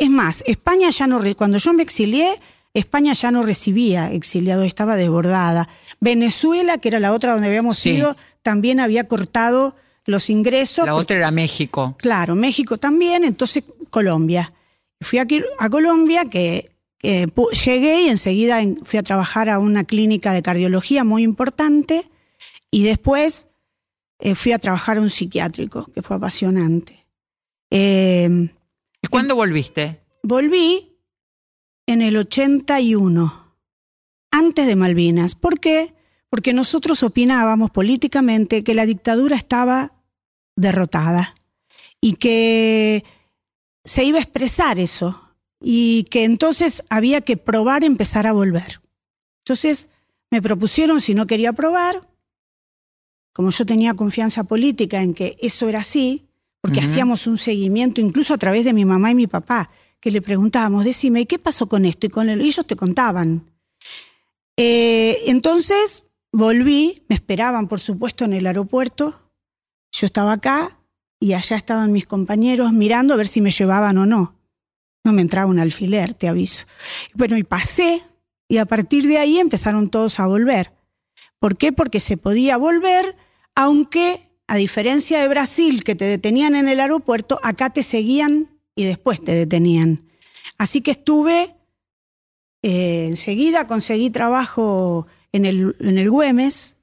Es 0.00 0.10
más, 0.10 0.42
España 0.46 0.88
ya 0.88 1.06
no... 1.06 1.20
Cuando 1.36 1.58
yo 1.58 1.72
me 1.74 1.82
exilié, 1.82 2.40
España 2.72 3.12
ya 3.12 3.30
no 3.30 3.42
recibía 3.42 4.10
exiliados, 4.10 4.66
estaba 4.66 4.96
desbordada. 4.96 5.68
Venezuela, 6.00 6.78
que 6.78 6.88
era 6.88 6.98
la 6.98 7.12
otra 7.12 7.32
donde 7.32 7.48
habíamos 7.48 7.84
ido, 7.84 8.16
también 8.42 8.80
había 8.80 9.06
cortado 9.06 9.76
los 10.06 10.30
ingresos. 10.30 10.86
La 10.86 10.94
otra 10.94 11.18
era 11.18 11.30
México. 11.30 11.94
Claro, 11.98 12.34
México 12.34 12.78
también, 12.78 13.22
entonces 13.22 13.64
Colombia. 13.90 14.53
Fui 15.04 15.18
aquí 15.18 15.40
a 15.58 15.70
Colombia, 15.70 16.24
que 16.24 16.70
llegué 17.02 18.02
y 18.02 18.08
enseguida 18.08 18.60
fui 18.84 18.98
a 18.98 19.02
trabajar 19.02 19.50
a 19.50 19.58
una 19.58 19.84
clínica 19.84 20.32
de 20.32 20.42
cardiología 20.42 21.04
muy 21.04 21.22
importante 21.22 22.10
y 22.70 22.84
después 22.84 23.48
eh, 24.18 24.34
fui 24.34 24.52
a 24.52 24.58
trabajar 24.58 24.96
a 24.96 25.00
un 25.00 25.10
psiquiátrico, 25.10 25.90
que 25.92 26.02
fue 26.02 26.16
apasionante. 26.16 27.06
Eh, 27.70 28.48
¿Y 29.02 29.06
cuándo 29.08 29.36
volviste? 29.36 30.00
Volví 30.22 30.96
en 31.86 32.00
el 32.00 32.16
81, 32.16 33.54
antes 34.30 34.66
de 34.66 34.76
Malvinas. 34.76 35.34
¿Por 35.34 35.60
qué? 35.60 35.94
Porque 36.30 36.52
nosotros 36.52 37.02
opinábamos 37.02 37.70
políticamente 37.70 38.64
que 38.64 38.74
la 38.74 38.86
dictadura 38.86 39.36
estaba 39.36 39.92
derrotada 40.56 41.34
y 42.00 42.14
que 42.14 43.04
se 43.84 44.04
iba 44.04 44.18
a 44.18 44.22
expresar 44.22 44.80
eso 44.80 45.20
y 45.60 46.04
que 46.04 46.24
entonces 46.24 46.82
había 46.88 47.20
que 47.20 47.36
probar 47.36 47.84
empezar 47.84 48.26
a 48.26 48.32
volver. 48.32 48.80
Entonces 49.42 49.88
me 50.30 50.42
propusieron 50.42 51.00
si 51.00 51.14
no 51.14 51.26
quería 51.26 51.52
probar, 51.52 52.08
como 53.32 53.50
yo 53.50 53.66
tenía 53.66 53.94
confianza 53.94 54.44
política 54.44 55.02
en 55.02 55.14
que 55.14 55.36
eso 55.40 55.68
era 55.68 55.80
así, 55.80 56.26
porque 56.60 56.80
hacíamos 56.80 57.26
un 57.26 57.36
seguimiento 57.36 58.00
incluso 58.00 58.32
a 58.32 58.38
través 58.38 58.64
de 58.64 58.72
mi 58.72 58.86
mamá 58.86 59.10
y 59.10 59.14
mi 59.14 59.26
papá, 59.26 59.70
que 60.00 60.10
le 60.10 60.22
preguntábamos, 60.22 60.84
decime, 60.84 61.26
¿qué 61.26 61.38
pasó 61.38 61.68
con 61.68 61.84
esto? 61.84 62.06
Y 62.06 62.08
con 62.08 62.30
ellos 62.30 62.66
te 62.66 62.74
contaban. 62.74 63.50
Eh, 64.56 65.24
entonces 65.26 66.04
volví, 66.32 67.02
me 67.08 67.16
esperaban 67.16 67.68
por 67.68 67.80
supuesto 67.80 68.24
en 68.24 68.32
el 68.32 68.46
aeropuerto, 68.46 69.30
yo 69.92 70.06
estaba 70.06 70.32
acá, 70.32 70.78
y 71.24 71.32
allá 71.32 71.56
estaban 71.56 71.90
mis 71.90 72.04
compañeros 72.04 72.74
mirando 72.74 73.14
a 73.14 73.16
ver 73.16 73.26
si 73.26 73.40
me 73.40 73.50
llevaban 73.50 73.96
o 73.96 74.04
no. 74.04 74.38
No 75.04 75.14
me 75.14 75.22
entraba 75.22 75.50
un 75.50 75.58
alfiler, 75.58 76.12
te 76.12 76.28
aviso. 76.28 76.66
Bueno, 77.14 77.38
y 77.38 77.44
pasé 77.44 78.02
y 78.46 78.58
a 78.58 78.66
partir 78.66 79.06
de 79.06 79.16
ahí 79.16 79.38
empezaron 79.38 79.88
todos 79.88 80.20
a 80.20 80.26
volver. 80.26 80.74
¿Por 81.38 81.56
qué? 81.56 81.72
Porque 81.72 81.98
se 81.98 82.18
podía 82.18 82.58
volver, 82.58 83.16
aunque 83.54 84.28
a 84.48 84.56
diferencia 84.56 85.18
de 85.18 85.28
Brasil, 85.28 85.82
que 85.82 85.94
te 85.94 86.04
detenían 86.04 86.56
en 86.56 86.68
el 86.68 86.78
aeropuerto, 86.78 87.40
acá 87.42 87.70
te 87.70 87.82
seguían 87.82 88.60
y 88.76 88.84
después 88.84 89.24
te 89.24 89.32
detenían. 89.32 90.06
Así 90.58 90.82
que 90.82 90.90
estuve, 90.90 91.56
eh, 92.62 93.06
enseguida 93.08 93.66
conseguí 93.66 94.10
trabajo 94.10 95.06
en 95.32 95.46
el, 95.46 95.74
en 95.80 95.96
el 95.96 96.10
Güemes 96.10 96.76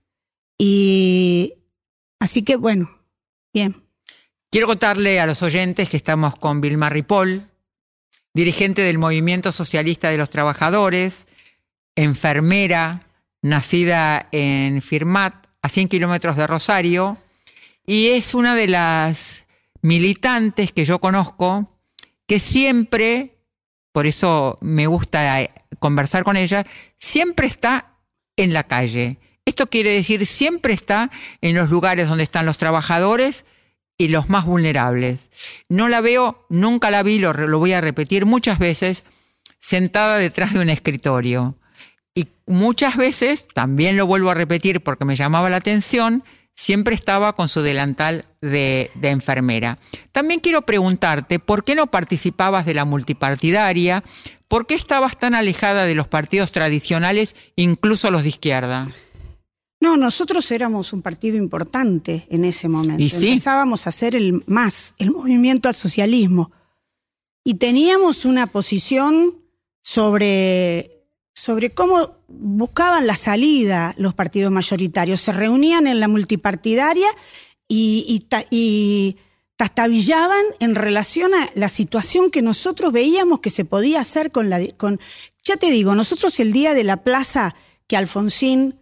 y 0.57 1.53
así 2.19 2.41
que 2.41 2.55
bueno, 2.55 2.89
bien. 3.53 3.90
Quiero 4.51 4.67
contarle 4.67 5.21
a 5.21 5.25
los 5.25 5.43
oyentes 5.43 5.87
que 5.87 5.95
estamos 5.95 6.35
con 6.35 6.59
Vilma 6.59 6.89
Ripoll, 6.89 7.49
dirigente 8.33 8.81
del 8.81 8.97
Movimiento 8.97 9.53
Socialista 9.53 10.09
de 10.09 10.17
los 10.17 10.29
Trabajadores, 10.29 11.25
enfermera, 11.95 13.07
nacida 13.41 14.27
en 14.33 14.81
Firmat, 14.81 15.47
a 15.61 15.69
100 15.69 15.87
kilómetros 15.87 16.35
de 16.35 16.47
Rosario, 16.47 17.17
y 17.85 18.07
es 18.07 18.35
una 18.35 18.53
de 18.53 18.67
las 18.67 19.45
militantes 19.81 20.73
que 20.73 20.83
yo 20.83 20.99
conozco 20.99 21.79
que 22.27 22.41
siempre, 22.41 23.37
por 23.93 24.05
eso 24.05 24.57
me 24.59 24.85
gusta 24.85 25.49
conversar 25.79 26.25
con 26.25 26.35
ella, 26.35 26.67
siempre 26.97 27.47
está 27.47 27.95
en 28.35 28.51
la 28.51 28.63
calle. 28.63 29.17
Esto 29.45 29.67
quiere 29.69 29.91
decir 29.91 30.25
siempre 30.25 30.73
está 30.73 31.09
en 31.39 31.55
los 31.55 31.69
lugares 31.69 32.09
donde 32.09 32.25
están 32.25 32.45
los 32.45 32.57
trabajadores 32.57 33.45
y 34.01 34.07
los 34.07 34.29
más 34.29 34.45
vulnerables. 34.45 35.19
No 35.69 35.87
la 35.87 36.01
veo, 36.01 36.43
nunca 36.49 36.89
la 36.89 37.03
vi, 37.03 37.19
lo, 37.19 37.33
lo 37.33 37.59
voy 37.59 37.73
a 37.73 37.81
repetir 37.81 38.25
muchas 38.25 38.57
veces, 38.57 39.03
sentada 39.59 40.17
detrás 40.17 40.53
de 40.53 40.59
un 40.59 40.69
escritorio. 40.69 41.55
Y 42.15 42.27
muchas 42.47 42.97
veces, 42.97 43.47
también 43.47 43.97
lo 43.97 44.07
vuelvo 44.07 44.31
a 44.31 44.33
repetir 44.33 44.81
porque 44.81 45.05
me 45.05 45.15
llamaba 45.15 45.51
la 45.51 45.57
atención, 45.57 46.23
siempre 46.55 46.95
estaba 46.95 47.33
con 47.33 47.47
su 47.47 47.61
delantal 47.61 48.25
de, 48.41 48.89
enfermera. 49.03 49.77
También 50.11 50.39
quiero 50.39 50.63
preguntarte, 50.63 51.37
¿por 51.37 51.63
qué 51.63 51.75
no 51.75 51.85
participabas 51.85 52.65
de 52.65 52.73
la 52.73 52.85
multipartidaria? 52.85 54.03
¿Por 54.47 54.65
qué 54.65 54.73
estabas 54.73 55.19
tan 55.19 55.35
alejada 55.35 55.85
de 55.85 55.93
los 55.93 56.07
partidos 56.07 56.51
tradicionales, 56.51 57.35
incluso 57.55 58.09
los 58.09 58.23
de 58.23 58.29
izquierda? 58.29 58.89
No, 59.81 59.97
nosotros 59.97 60.49
éramos 60.51 60.93
un 60.93 61.01
partido 61.01 61.35
importante 61.37 62.27
en 62.29 62.45
ese 62.45 62.69
momento. 62.69 63.03
¿Y 63.03 63.07
Empezábamos 63.07 63.85
a 63.85 63.89
hacer 63.89 64.15
el 64.15 64.43
más, 64.45 64.95
el 64.99 65.11
movimiento 65.11 65.67
al 65.67 65.75
socialismo. 65.75 66.51
Y 67.43 67.55
teníamos 67.55 68.23
una 68.23 68.47
posición 68.47 69.35
sobre 69.81 71.01
sobre 71.33 71.71
cómo 71.71 72.17
buscaban 72.27 73.07
la 73.07 73.15
salida 73.15 73.95
los 73.97 74.13
partidos 74.13 74.51
mayoritarios. 74.51 75.21
Se 75.21 75.33
reunían 75.33 75.87
en 75.87 75.99
la 75.99 76.07
multipartidaria 76.07 77.07
y, 77.67 78.27
y, 78.51 79.17
tastabillaban 79.55 80.43
en 80.59 80.73
relación 80.75 81.33
a 81.35 81.49
la 81.53 81.69
situación 81.69 82.31
que 82.31 82.41
nosotros 82.41 82.91
veíamos 82.91 83.39
que 83.39 83.51
se 83.51 83.63
podía 83.63 84.01
hacer 84.01 84.31
con 84.31 84.49
la... 84.49 84.59
Con, 84.75 84.99
ya 85.43 85.57
te 85.57 85.69
digo, 85.69 85.93
nosotros 85.95 86.39
el 86.39 86.51
día 86.51 86.73
de 86.73 86.83
la 86.83 86.97
plaza 86.97 87.55
que 87.87 87.95
Alfonsín 87.95 88.80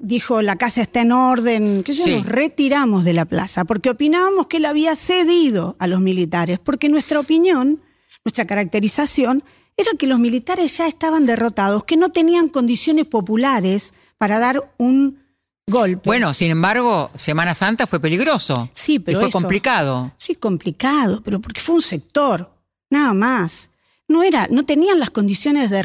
dijo 0.00 0.42
la 0.42 0.56
casa 0.56 0.82
está 0.82 1.00
en 1.00 1.12
orden, 1.12 1.82
que 1.82 1.92
nos 1.94 2.26
retiramos 2.26 3.04
de 3.04 3.12
la 3.12 3.24
plaza 3.24 3.64
porque 3.64 3.90
opinábamos 3.90 4.46
que 4.46 4.58
él 4.58 4.66
había 4.66 4.94
cedido 4.94 5.76
a 5.78 5.86
los 5.86 6.00
militares, 6.00 6.58
porque 6.58 6.88
nuestra 6.88 7.20
opinión, 7.20 7.82
nuestra 8.24 8.46
caracterización 8.46 9.44
era 9.76 9.90
que 9.98 10.06
los 10.06 10.18
militares 10.18 10.76
ya 10.76 10.86
estaban 10.86 11.26
derrotados, 11.26 11.84
que 11.84 11.96
no 11.96 12.10
tenían 12.10 12.48
condiciones 12.48 13.06
populares 13.06 13.94
para 14.18 14.38
dar 14.38 14.72
un 14.78 15.24
golpe. 15.66 16.02
Bueno, 16.04 16.32
sin 16.34 16.50
embargo, 16.50 17.10
Semana 17.16 17.54
Santa 17.54 17.86
fue 17.86 18.00
peligroso. 18.00 18.70
Sí, 18.74 18.98
pero 18.98 19.20
fue 19.20 19.30
complicado. 19.30 20.12
Sí, 20.18 20.34
complicado, 20.34 21.22
pero 21.24 21.40
porque 21.40 21.60
fue 21.60 21.74
un 21.74 21.82
sector, 21.82 22.50
nada 22.90 23.14
más. 23.14 23.70
No 24.06 24.22
era, 24.22 24.48
no 24.50 24.64
tenían 24.64 25.00
las 25.00 25.10
condiciones 25.10 25.70
de 25.70 25.82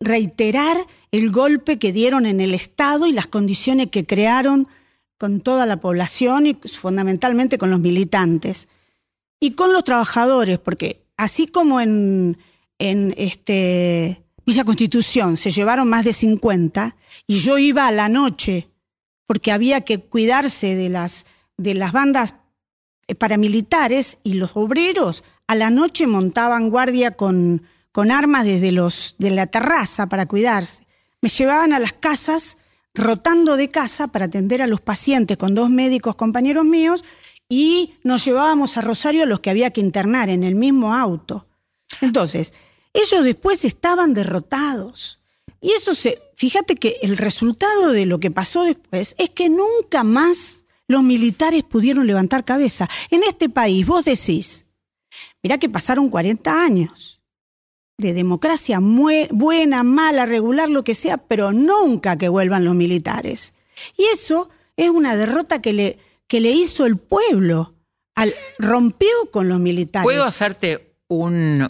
reiterar 0.00 0.76
el 1.10 1.30
golpe 1.30 1.78
que 1.78 1.92
dieron 1.92 2.26
en 2.26 2.40
el 2.40 2.54
Estado 2.54 3.06
y 3.06 3.12
las 3.12 3.26
condiciones 3.26 3.88
que 3.88 4.04
crearon 4.04 4.68
con 5.18 5.40
toda 5.40 5.66
la 5.66 5.80
población 5.80 6.46
y 6.46 6.54
fundamentalmente 6.54 7.58
con 7.58 7.70
los 7.70 7.80
militantes. 7.80 8.68
Y 9.40 9.52
con 9.52 9.72
los 9.72 9.84
trabajadores, 9.84 10.58
porque 10.58 11.04
así 11.16 11.46
como 11.46 11.80
en, 11.80 12.38
en 12.78 13.14
este, 13.16 14.22
Villa 14.44 14.64
Constitución 14.64 15.36
se 15.36 15.50
llevaron 15.50 15.88
más 15.88 16.04
de 16.04 16.12
50 16.12 16.96
y 17.26 17.38
yo 17.38 17.58
iba 17.58 17.86
a 17.86 17.92
la 17.92 18.08
noche 18.08 18.68
porque 19.26 19.52
había 19.52 19.82
que 19.82 20.00
cuidarse 20.00 20.74
de 20.74 20.88
las, 20.88 21.26
de 21.56 21.74
las 21.74 21.92
bandas 21.92 22.34
eh, 23.06 23.14
paramilitares 23.14 24.18
y 24.22 24.34
los 24.34 24.52
obreros 24.54 25.22
a 25.46 25.54
la 25.54 25.70
noche 25.70 26.06
montaban 26.06 26.70
guardia 26.70 27.12
con, 27.12 27.62
con 27.92 28.10
armas 28.10 28.44
desde 28.44 28.72
los, 28.72 29.16
de 29.18 29.30
la 29.30 29.46
terraza 29.46 30.08
para 30.08 30.26
cuidarse. 30.26 30.86
Me 31.20 31.28
llevaban 31.28 31.72
a 31.72 31.78
las 31.78 31.92
casas 31.92 32.58
rotando 32.94 33.56
de 33.56 33.70
casa 33.70 34.08
para 34.08 34.26
atender 34.26 34.62
a 34.62 34.66
los 34.66 34.80
pacientes 34.80 35.36
con 35.36 35.54
dos 35.54 35.70
médicos 35.70 36.16
compañeros 36.16 36.64
míos 36.64 37.04
y 37.48 37.94
nos 38.02 38.24
llevábamos 38.24 38.76
a 38.76 38.82
Rosario 38.82 39.22
a 39.22 39.26
los 39.26 39.40
que 39.40 39.50
había 39.50 39.70
que 39.70 39.80
internar 39.80 40.28
en 40.28 40.44
el 40.44 40.54
mismo 40.54 40.94
auto. 40.94 41.46
Entonces, 42.00 42.52
ellos 42.92 43.24
después 43.24 43.64
estaban 43.64 44.14
derrotados. 44.14 45.20
Y 45.60 45.72
eso 45.72 45.94
se, 45.94 46.22
fíjate 46.36 46.76
que 46.76 46.98
el 47.02 47.16
resultado 47.16 47.90
de 47.90 48.06
lo 48.06 48.20
que 48.20 48.30
pasó 48.30 48.64
después 48.64 49.14
es 49.18 49.30
que 49.30 49.48
nunca 49.48 50.04
más 50.04 50.64
los 50.86 51.02
militares 51.02 51.64
pudieron 51.64 52.06
levantar 52.06 52.44
cabeza. 52.44 52.88
En 53.10 53.22
este 53.22 53.48
país, 53.48 53.86
vos 53.86 54.04
decís, 54.04 54.66
mirá 55.42 55.58
que 55.58 55.68
pasaron 55.68 56.08
40 56.08 56.62
años 56.62 57.17
de 57.98 58.14
democracia 58.14 58.78
buena, 58.80 59.82
mala, 59.82 60.24
regular, 60.24 60.68
lo 60.68 60.84
que 60.84 60.94
sea, 60.94 61.18
pero 61.18 61.52
nunca 61.52 62.16
que 62.16 62.28
vuelvan 62.28 62.64
los 62.64 62.76
militares. 62.76 63.54
Y 63.96 64.04
eso 64.12 64.48
es 64.76 64.88
una 64.88 65.16
derrota 65.16 65.60
que 65.60 65.72
le, 65.72 65.98
que 66.28 66.40
le 66.40 66.52
hizo 66.52 66.86
el 66.86 66.96
pueblo. 66.96 67.74
Al, 68.14 68.34
rompió 68.58 69.08
con 69.30 69.48
los 69.48 69.60
militares. 69.60 70.04
¿Puedo 70.04 70.24
hacerte 70.24 70.92
un, 71.08 71.68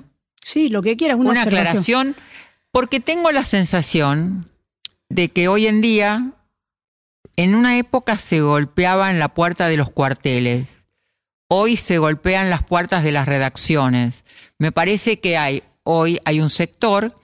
Sí, 0.49 0.70
lo 0.70 0.80
que 0.80 0.97
quieras, 0.97 1.18
una, 1.18 1.42
aclaración, 1.42 2.16
porque 2.70 3.00
tengo 3.00 3.32
la 3.32 3.44
sensación 3.44 4.50
de 5.11 5.28
que 5.28 5.47
hoy 5.47 5.66
en 5.66 5.82
día, 5.82 6.32
en 7.37 7.54
una 7.54 7.76
época 7.76 8.18
se 8.18 8.40
golpeaban 8.40 9.18
la 9.18 9.28
puerta 9.28 9.66
de 9.68 9.76
los 9.76 9.90
cuarteles, 9.90 10.66
hoy 11.49 11.76
se 11.76 11.99
golpean 11.99 12.49
las 12.49 12.64
puertas 12.64 13.04
de 13.04 13.12
las 13.12 13.26
redacciones. 13.26 14.25
Me 14.58 14.73
parece 14.73 15.20
que 15.20 15.37
hay 15.37 15.62
hoy 15.90 16.21
hay 16.26 16.40
un 16.40 16.50
sector 16.50 17.16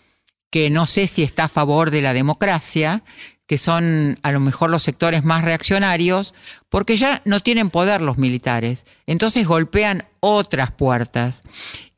que 0.51 0.71
no 0.71 0.87
sé 0.87 1.07
si 1.07 1.23
está 1.23 1.45
a 1.45 1.49
favor 1.49 1.91
de 1.91 2.01
la 2.01 2.15
democracia, 2.15 3.03
que 3.47 3.59
son 3.59 4.19
a 4.23 4.33
lo 4.33 4.41
mejor 4.41 4.71
los 4.71 4.83
sectores 4.83 5.23
más 5.23 5.45
reaccionarios, 5.45 6.35
porque 6.71 6.97
ya 6.97 7.21
no 7.27 7.41
tienen 7.41 7.69
poder 7.69 8.01
los 8.01 8.17
militares. 8.17 8.87
Entonces 9.07 9.47
golpean 9.47 10.05
otras 10.21 10.71
puertas. 10.71 11.43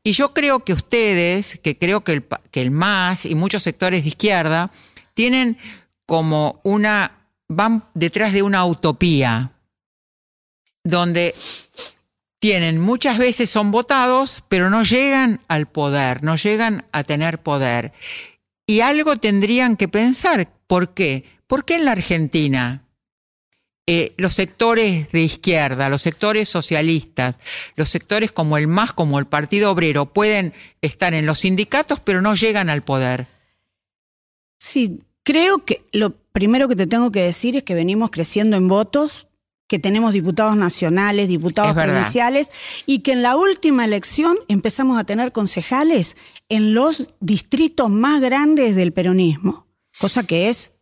Y 0.03 0.11
yo 0.11 0.33
creo 0.33 0.65
que 0.65 0.73
ustedes, 0.73 1.57
que 1.59 1.77
creo 1.77 2.03
que 2.03 2.21
el, 2.51 2.71
MAS 2.71 3.25
y 3.25 3.35
muchos 3.35 3.63
sectores 3.63 4.03
de 4.03 4.09
izquierda, 4.09 4.71
tienen 5.13 5.57
como 6.05 6.59
una, 6.65 7.29
van 7.47 7.85
detrás 7.93 8.33
de 8.33 8.41
una 8.41 8.65
utopía, 8.65 9.53
donde 10.83 11.33
tienen, 12.39 12.79
muchas 12.79 13.17
veces 13.17 13.49
son 13.49 13.71
votados, 13.71 14.43
pero 14.47 14.69
no 14.69 14.83
llegan 14.83 15.41
al 15.47 15.67
poder, 15.67 16.23
no 16.23 16.35
llegan 16.35 16.85
a 16.91 17.03
tener 17.03 17.39
poder. 17.39 17.93
Y 18.65 18.81
algo 18.81 19.15
tendrían 19.15 19.77
que 19.77 19.87
pensar, 19.87 20.51
¿por 20.67 20.93
qué? 20.93 21.23
¿Por 21.47 21.65
qué 21.65 21.75
en 21.75 21.85
la 21.85 21.93
Argentina 21.93 22.87
eh, 23.89 24.13
los 24.17 24.33
sectores 24.33 25.09
de 25.11 25.21
izquierda, 25.21 25.87
los 25.87 26.01
sectores 26.01 26.49
socialistas, 26.49 27.37
los 27.77 27.89
sectores 27.89 28.33
como 28.33 28.57
el 28.57 28.67
MAS, 28.67 28.91
como 28.91 29.17
el 29.17 29.27
Partido 29.27 29.71
Obrero, 29.71 30.07
pueden 30.07 30.53
estar 30.81 31.13
en 31.13 31.25
los 31.25 31.39
sindicatos, 31.39 32.01
pero 32.01 32.21
no 32.21 32.35
llegan 32.35 32.69
al 32.69 32.83
poder. 32.83 33.27
Sí, 34.59 34.99
creo 35.23 35.63
que 35.63 35.83
lo 35.93 36.11
primero 36.33 36.67
que 36.67 36.75
te 36.75 36.85
tengo 36.85 37.13
que 37.13 37.21
decir 37.21 37.55
es 37.55 37.63
que 37.63 37.75
venimos 37.75 38.09
creciendo 38.11 38.57
en 38.57 38.67
votos, 38.67 39.29
que 39.67 39.79
tenemos 39.79 40.13
diputados 40.13 40.55
nacionales, 40.55 41.27
diputados 41.27 41.73
provinciales, 41.73 42.51
y 42.85 42.99
que 42.99 43.11
en 43.11 43.21
la 43.21 43.35
última 43.35 43.85
elección 43.85 44.37
empezamos 44.47 44.97
a 44.97 45.03
tener 45.03 45.31
concejales 45.31 46.17
en 46.49 46.73
los 46.73 47.09
distritos 47.19 47.89
más 47.89 48.21
grandes 48.21 48.75
del 48.75 48.93
peronismo, 48.93 49.67
cosa 49.99 50.25
que 50.25 50.49
es, 50.49 50.73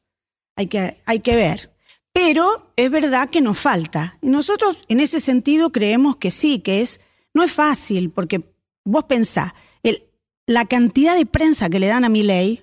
hay 0.55 0.67
que, 0.67 0.97
hay 1.05 1.19
que 1.19 1.35
ver. 1.35 1.73
Pero 2.13 2.71
es 2.77 2.89
verdad 2.91 3.29
que 3.29 3.41
nos 3.41 3.59
falta. 3.59 4.17
Y 4.21 4.27
nosotros 4.27 4.77
en 4.87 5.01
ese 5.01 5.19
sentido 5.19 5.71
creemos 5.71 6.15
que 6.15 6.31
sí, 6.31 6.59
que 6.59 6.81
es, 6.81 7.01
no 7.33 7.43
es 7.43 7.51
fácil, 7.51 8.09
porque 8.11 8.43
vos 8.85 9.03
pensás, 9.05 9.51
la 10.47 10.65
cantidad 10.65 11.15
de 11.15 11.25
prensa 11.25 11.69
que 11.69 11.79
le 11.79 11.87
dan 11.87 12.05
a 12.05 12.09
mi 12.09 12.23
ley, 12.23 12.61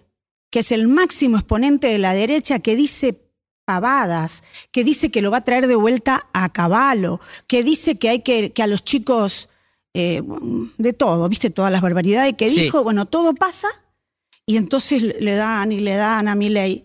que 0.51 0.61
es 0.61 0.73
el 0.73 0.87
máximo 0.87 1.37
exponente 1.37 1.89
de 1.89 1.99
la 1.99 2.15
derecha, 2.15 2.61
que 2.61 2.77
dice 2.77 3.22
pavadas, 3.65 4.43
que 4.71 4.85
dice 4.85 5.11
que 5.11 5.23
lo 5.23 5.31
va 5.31 5.39
a 5.39 5.45
traer 5.45 5.67
de 5.67 5.77
vuelta 5.77 6.27
a 6.33 6.53
caballo, 6.53 7.21
que 7.47 7.63
dice 7.63 7.99
que 7.99 8.09
hay 8.09 8.21
que, 8.21 8.53
que 8.53 8.63
a 8.63 8.67
los 8.67 8.85
chicos, 8.85 9.49
eh, 9.95 10.23
de 10.79 10.93
todo, 10.93 11.29
viste, 11.29 11.51
todas 11.51 11.71
las 11.73 11.83
barbaridades 11.83 12.35
que 12.37 12.49
Sí. 12.49 12.63
dijo, 12.63 12.83
bueno, 12.83 13.07
todo 13.07 13.35
pasa, 13.35 13.69
y 14.47 14.57
entonces 14.57 15.03
le 15.03 15.35
dan 15.37 15.71
y 15.73 15.81
le 15.81 15.95
dan 15.95 16.29
a 16.29 16.35
mi 16.35 16.49
ley. 16.49 16.85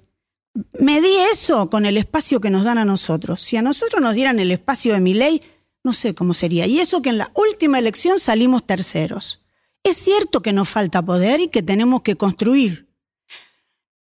Medí 0.79 1.15
eso 1.31 1.69
con 1.69 1.85
el 1.85 1.97
espacio 1.97 2.39
que 2.39 2.49
nos 2.49 2.63
dan 2.63 2.77
a 2.77 2.85
nosotros. 2.85 3.41
Si 3.41 3.57
a 3.57 3.61
nosotros 3.61 4.01
nos 4.01 4.13
dieran 4.13 4.39
el 4.39 4.51
espacio 4.51 4.93
de 4.93 4.99
mi 5.01 5.13
ley, 5.13 5.41
no 5.83 5.93
sé 5.93 6.13
cómo 6.15 6.33
sería. 6.33 6.65
Y 6.65 6.79
eso 6.79 7.01
que 7.01 7.09
en 7.09 7.17
la 7.19 7.31
última 7.35 7.79
elección 7.79 8.19
salimos 8.19 8.63
terceros. 8.65 9.41
Es 9.83 9.97
cierto 9.97 10.41
que 10.41 10.53
nos 10.53 10.67
falta 10.69 11.01
poder 11.03 11.39
y 11.41 11.47
que 11.47 11.61
tenemos 11.63 12.01
que 12.01 12.15
construir. 12.15 12.86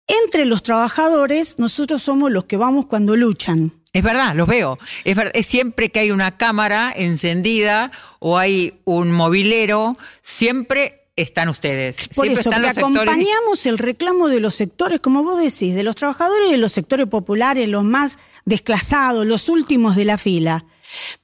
Entre 0.07 0.45
los 0.45 0.63
trabajadores, 0.63 1.60
nosotros 1.60 2.01
somos 2.03 2.31
los 2.31 2.45
que 2.45 2.57
vamos 2.57 2.86
cuando 2.88 3.15
luchan. 3.15 3.81
Es 3.93 4.03
verdad, 4.03 4.36
los 4.36 4.48
veo. 4.48 4.79
Es, 5.05 5.15
ver- 5.15 5.31
es 5.36 5.45
siempre 5.48 5.89
que 5.91 6.00
hay 6.00 6.12
una 6.12 6.36
cámara 6.38 6.91
encendida 6.95 7.91
o 8.19 8.38
hay 8.38 8.81
un 8.86 9.12
movilero, 9.12 9.98
siempre 10.24 11.01
están 11.15 11.48
ustedes. 11.48 11.95
Por 12.15 12.25
siempre 12.25 12.41
eso, 12.41 12.50
están 12.50 12.62
que 12.63 12.67
los 12.67 12.75
sectores. 12.75 12.98
acompañamos 13.13 13.65
el 13.67 13.77
reclamo 13.77 14.27
de 14.29 14.39
los 14.39 14.55
sectores, 14.55 15.00
como 15.00 15.24
vos 15.24 15.39
decís, 15.39 15.75
de 15.75 15.83
los 15.83 15.95
trabajadores 15.95 16.50
y 16.50 16.51
de 16.53 16.57
los 16.57 16.72
sectores 16.72 17.07
populares, 17.07 17.69
los 17.69 17.83
más 17.83 18.17
desclasados, 18.45 19.25
los 19.25 19.48
últimos 19.48 19.95
de 19.95 20.05
la 20.05 20.17
fila. 20.17 20.65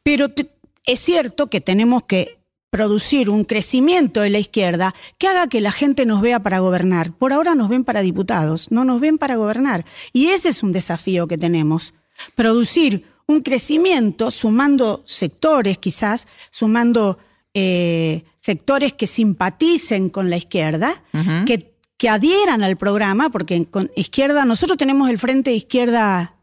Pero 0.04 0.30
te- 0.30 0.52
es 0.86 1.00
cierto 1.00 1.48
que 1.48 1.62
tenemos 1.62 2.04
que 2.04 2.39
producir 2.70 3.30
un 3.30 3.46
crecimiento 3.46 4.22
de 4.22 4.30
la 4.30 4.40
izquierda 4.40 4.94
que 5.18 5.28
haga 5.28 5.48
que 5.48 5.62
la 5.62 5.72
gente 5.72 6.06
nos 6.06 6.22
vea 6.22 6.42
para 6.42 6.60
gobernar. 6.60 7.12
Por 7.14 7.34
ahora 7.34 7.56
nos 7.56 7.70
ven 7.70 7.84
para 7.84 8.02
diputados, 8.02 8.72
no 8.72 8.86
nos 8.86 9.00
ven 9.00 9.18
para 9.18 9.36
gobernar. 9.36 9.86
Y 10.14 10.28
ese 10.28 10.50
es 10.50 10.64
un 10.64 10.72
desafío 10.72 11.28
que 11.28 11.38
tenemos. 11.38 11.94
Producir 12.36 13.06
un 13.28 13.42
crecimiento 13.42 14.32
sumando 14.32 15.04
sectores 15.06 15.78
quizás, 15.78 16.28
sumando 16.50 17.20
eh, 17.54 18.24
sectores 18.38 18.94
que 18.94 19.08
simpaticen 19.08 20.10
con 20.10 20.30
la 20.30 20.38
izquierda, 20.38 21.04
que, 21.46 21.74
que 21.98 22.10
adhieran 22.10 22.64
al 22.64 22.78
programa, 22.78 23.30
porque 23.30 23.66
con 23.66 23.92
izquierda, 23.96 24.46
nosotros 24.46 24.78
tenemos 24.78 25.10
el 25.10 25.20
Frente 25.20 25.52
de 25.52 25.58
Izquierda 25.58 26.38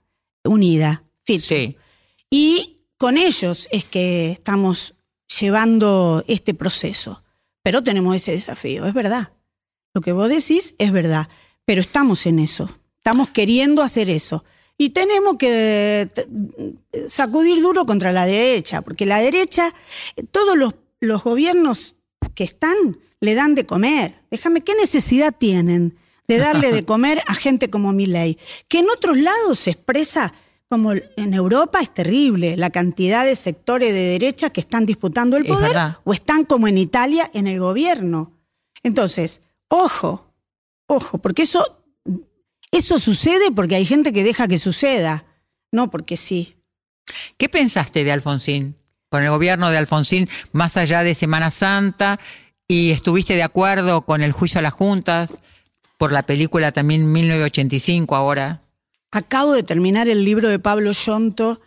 Unida. 0.45 1.05
Sí. 1.25 1.77
Y 2.31 2.77
con 2.99 3.19
ellos 3.19 3.69
es 3.71 3.85
que 3.85 4.33
estamos 4.33 4.96
llevando 5.41 6.25
este 6.27 6.55
proceso. 6.55 7.23
Pero 7.63 7.83
tenemos 7.83 8.15
ese 8.15 8.33
desafío, 8.33 8.87
es 8.87 8.95
verdad. 8.95 9.33
Lo 9.95 10.01
que 10.01 10.13
vos 10.13 10.29
decís 10.29 10.75
es 10.79 10.93
verdad, 10.93 11.29
pero 11.65 11.81
estamos 11.81 12.27
en 12.27 12.39
eso. 12.39 12.71
Estamos 12.99 13.31
queriendo 13.31 13.83
hacer 13.83 14.11
eso. 14.11 14.45
Y 14.79 14.91
tenemos 14.91 15.37
que 15.39 16.11
sacudir 17.09 17.63
duro 17.63 17.87
contra 17.87 18.13
la 18.13 18.27
derecha, 18.27 18.83
porque 18.83 19.07
la 19.07 19.21
derecha, 19.21 19.75
todos 20.31 20.57
los, 20.57 20.75
los 21.01 21.23
gobiernos 21.25 21.97
que 22.35 22.45
están 22.45 22.99
le 23.21 23.35
dan 23.35 23.55
de 23.55 23.65
comer. 23.65 24.21
Déjame, 24.31 24.61
¿qué 24.61 24.75
necesidad 24.75 25.35
tienen 25.37 25.97
de 26.29 26.39
darle 26.39 26.73
de 26.73 26.85
comer 26.85 27.23
a 27.27 27.35
gente 27.35 27.71
como 27.71 27.93
Milei? 27.93 28.39
Que 28.69 28.81
en 28.81 28.91
otros 28.91 29.17
lados 29.17 29.59
se 29.61 29.71
expresa 29.71 30.35
como 30.69 30.93
en 30.93 31.35
Europa 31.35 31.81
es 31.81 31.93
terrible 31.93 32.57
la 32.57 32.71
cantidad 32.71 33.25
de 33.25 33.37
sectores 33.37 33.93
de 33.93 34.01
derecha 34.01 34.51
que 34.51 34.61
están 34.61 34.85
disputando 34.85 35.37
el 35.37 35.45
poder 35.45 35.77
o 36.05 36.13
están 36.13 36.45
como 36.45 36.67
en 36.67 36.79
Italia 36.79 37.31
en 37.35 37.47
el 37.47 37.61
gobierno. 37.61 38.33
Entonces, 38.83 39.43
ojo, 39.69 40.33
ojo, 40.87 41.19
porque 41.19 41.43
eso, 41.43 41.85
eso 42.73 42.99
sucede 42.99 43.53
porque 43.53 43.77
hay 43.77 43.87
gente 43.87 44.13
que 44.13 44.25
deja 44.25 44.49
que 44.49 44.59
suceda, 44.59 45.25
no 45.71 45.91
porque 45.91 46.17
sí. 46.17 46.57
¿Qué 47.37 47.49
pensaste 47.49 48.03
de 48.03 48.13
Alfonsín? 48.13 48.77
Con 49.09 49.23
el 49.23 49.31
gobierno 49.31 49.71
de 49.71 49.79
Alfonsín, 49.79 50.29
más 50.51 50.77
allá 50.77 51.05
de 51.05 51.15
Semana 51.15 51.53
Santa, 51.53 52.19
y 52.67 52.91
estuviste 52.91 53.35
de 53.35 53.45
acuerdo 53.45 54.03
con 54.03 54.23
el 54.23 54.33
juicio 54.33 54.59
a 54.59 54.63
las 54.63 54.73
juntas 54.73 55.31
por 55.97 56.11
la 56.11 56.25
película 56.25 56.73
también 56.73 57.13
1985 57.13 58.17
ahora. 58.17 58.66
Acabo 59.11 59.53
de 59.53 59.63
terminar 59.63 60.09
el 60.09 60.25
libro 60.25 60.49
de 60.49 60.59
Pablo 60.59 60.93
Yonto 60.93 61.61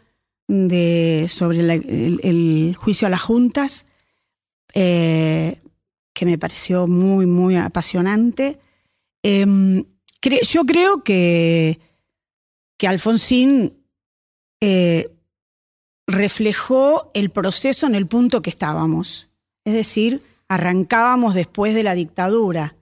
sobre 1.27 1.59
el, 1.59 2.75
juicio 2.77 3.07
a 3.07 3.09
las 3.09 3.21
juntas, 3.21 3.85
eh, 4.73 5.61
que 6.13 6.25
me 6.25 6.37
pareció 6.37 6.87
muy, 6.87 7.25
muy 7.25 7.55
apasionante. 7.55 8.59
Em, 9.23 9.83
yo 10.21 10.65
creo 10.65 11.03
que, 11.03 11.79
que 12.77 12.87
Alfonsín 12.87 13.73
eh, 14.61 15.11
reflejó 16.07 17.11
el 17.13 17.29
proceso 17.29 17.85
en 17.85 17.95
el 17.95 18.07
punto 18.07 18.41
que 18.41 18.49
estábamos. 18.49 19.29
Es 19.65 19.73
decir, 19.73 20.23
arrancábamos 20.47 21.35
después 21.35 21.75
de 21.75 21.83
la 21.83 21.93
dictadura. 21.93 22.75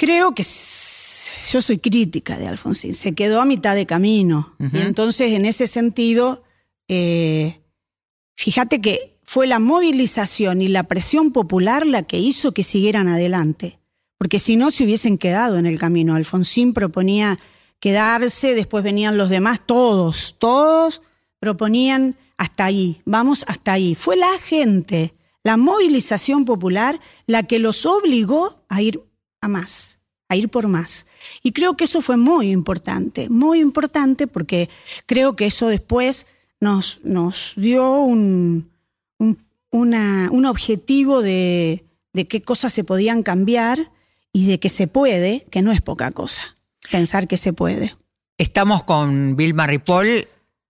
Creo 0.00 0.34
que 0.34 0.42
yo 0.42 1.60
soy 1.60 1.76
crítica 1.76 2.38
de 2.38 2.48
Alfonsín, 2.48 2.94
se 2.94 3.14
quedó 3.14 3.42
a 3.42 3.44
mitad 3.44 3.74
de 3.74 3.84
camino. 3.84 4.54
Y 4.72 4.78
entonces, 4.78 5.32
en 5.32 5.44
ese 5.44 5.66
sentido, 5.66 6.42
eh, 6.88 7.60
fíjate 8.34 8.80
que 8.80 9.18
fue 9.24 9.46
la 9.46 9.58
movilización 9.58 10.62
y 10.62 10.68
la 10.68 10.84
presión 10.84 11.32
popular 11.32 11.84
la 11.84 12.04
que 12.04 12.18
hizo 12.18 12.54
que 12.54 12.62
siguieran 12.62 13.08
adelante. 13.08 13.78
Porque 14.16 14.38
si 14.38 14.56
no, 14.56 14.70
se 14.70 14.84
hubiesen 14.84 15.18
quedado 15.18 15.58
en 15.58 15.66
el 15.66 15.78
camino. 15.78 16.14
Alfonsín 16.14 16.72
proponía 16.72 17.38
quedarse, 17.78 18.54
después 18.54 18.82
venían 18.82 19.18
los 19.18 19.28
demás, 19.28 19.60
todos, 19.66 20.36
todos 20.38 21.02
proponían 21.40 22.16
hasta 22.38 22.64
ahí, 22.64 23.02
vamos 23.04 23.44
hasta 23.48 23.74
ahí. 23.74 23.94
Fue 23.94 24.16
la 24.16 24.32
gente, 24.38 25.12
la 25.44 25.58
movilización 25.58 26.46
popular, 26.46 27.00
la 27.26 27.42
que 27.42 27.58
los 27.58 27.84
obligó 27.84 28.64
a 28.70 28.80
ir 28.80 29.09
a 29.40 29.48
más, 29.48 30.00
a 30.28 30.36
ir 30.36 30.48
por 30.48 30.68
más. 30.68 31.06
Y 31.42 31.52
creo 31.52 31.76
que 31.76 31.84
eso 31.84 32.00
fue 32.00 32.16
muy 32.16 32.50
importante, 32.50 33.28
muy 33.28 33.60
importante 33.60 34.26
porque 34.26 34.68
creo 35.06 35.36
que 35.36 35.46
eso 35.46 35.68
después 35.68 36.26
nos, 36.60 37.00
nos 37.02 37.52
dio 37.56 38.00
un, 38.00 38.70
un, 39.18 39.44
un 39.70 40.44
objetivo 40.46 41.22
de, 41.22 41.84
de 42.12 42.26
qué 42.26 42.42
cosas 42.42 42.72
se 42.72 42.84
podían 42.84 43.22
cambiar 43.22 43.90
y 44.32 44.46
de 44.46 44.60
que 44.60 44.68
se 44.68 44.86
puede, 44.86 45.46
que 45.50 45.62
no 45.62 45.72
es 45.72 45.80
poca 45.80 46.10
cosa, 46.12 46.56
pensar 46.90 47.26
que 47.26 47.36
se 47.36 47.52
puede. 47.52 47.96
Estamos 48.38 48.84
con 48.84 49.36
Vilma 49.36 49.66
Ripoll, 49.66 50.28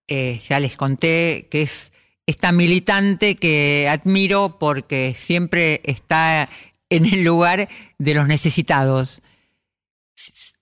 eh, 0.09 0.41
ya 0.49 0.59
les 0.59 0.77
conté 0.77 1.47
que 1.51 1.63
es 1.63 1.93
esta 2.27 2.53
militante 2.53 3.37
que 3.37 3.89
admiro 3.89 4.59
porque 4.59 5.15
siempre 5.17 5.81
está 5.85 6.49
en 6.91 7.07
el 7.07 7.25
lugar 7.25 7.69
de 7.99 8.15
los 8.15 8.27
necesitados. 8.27 9.23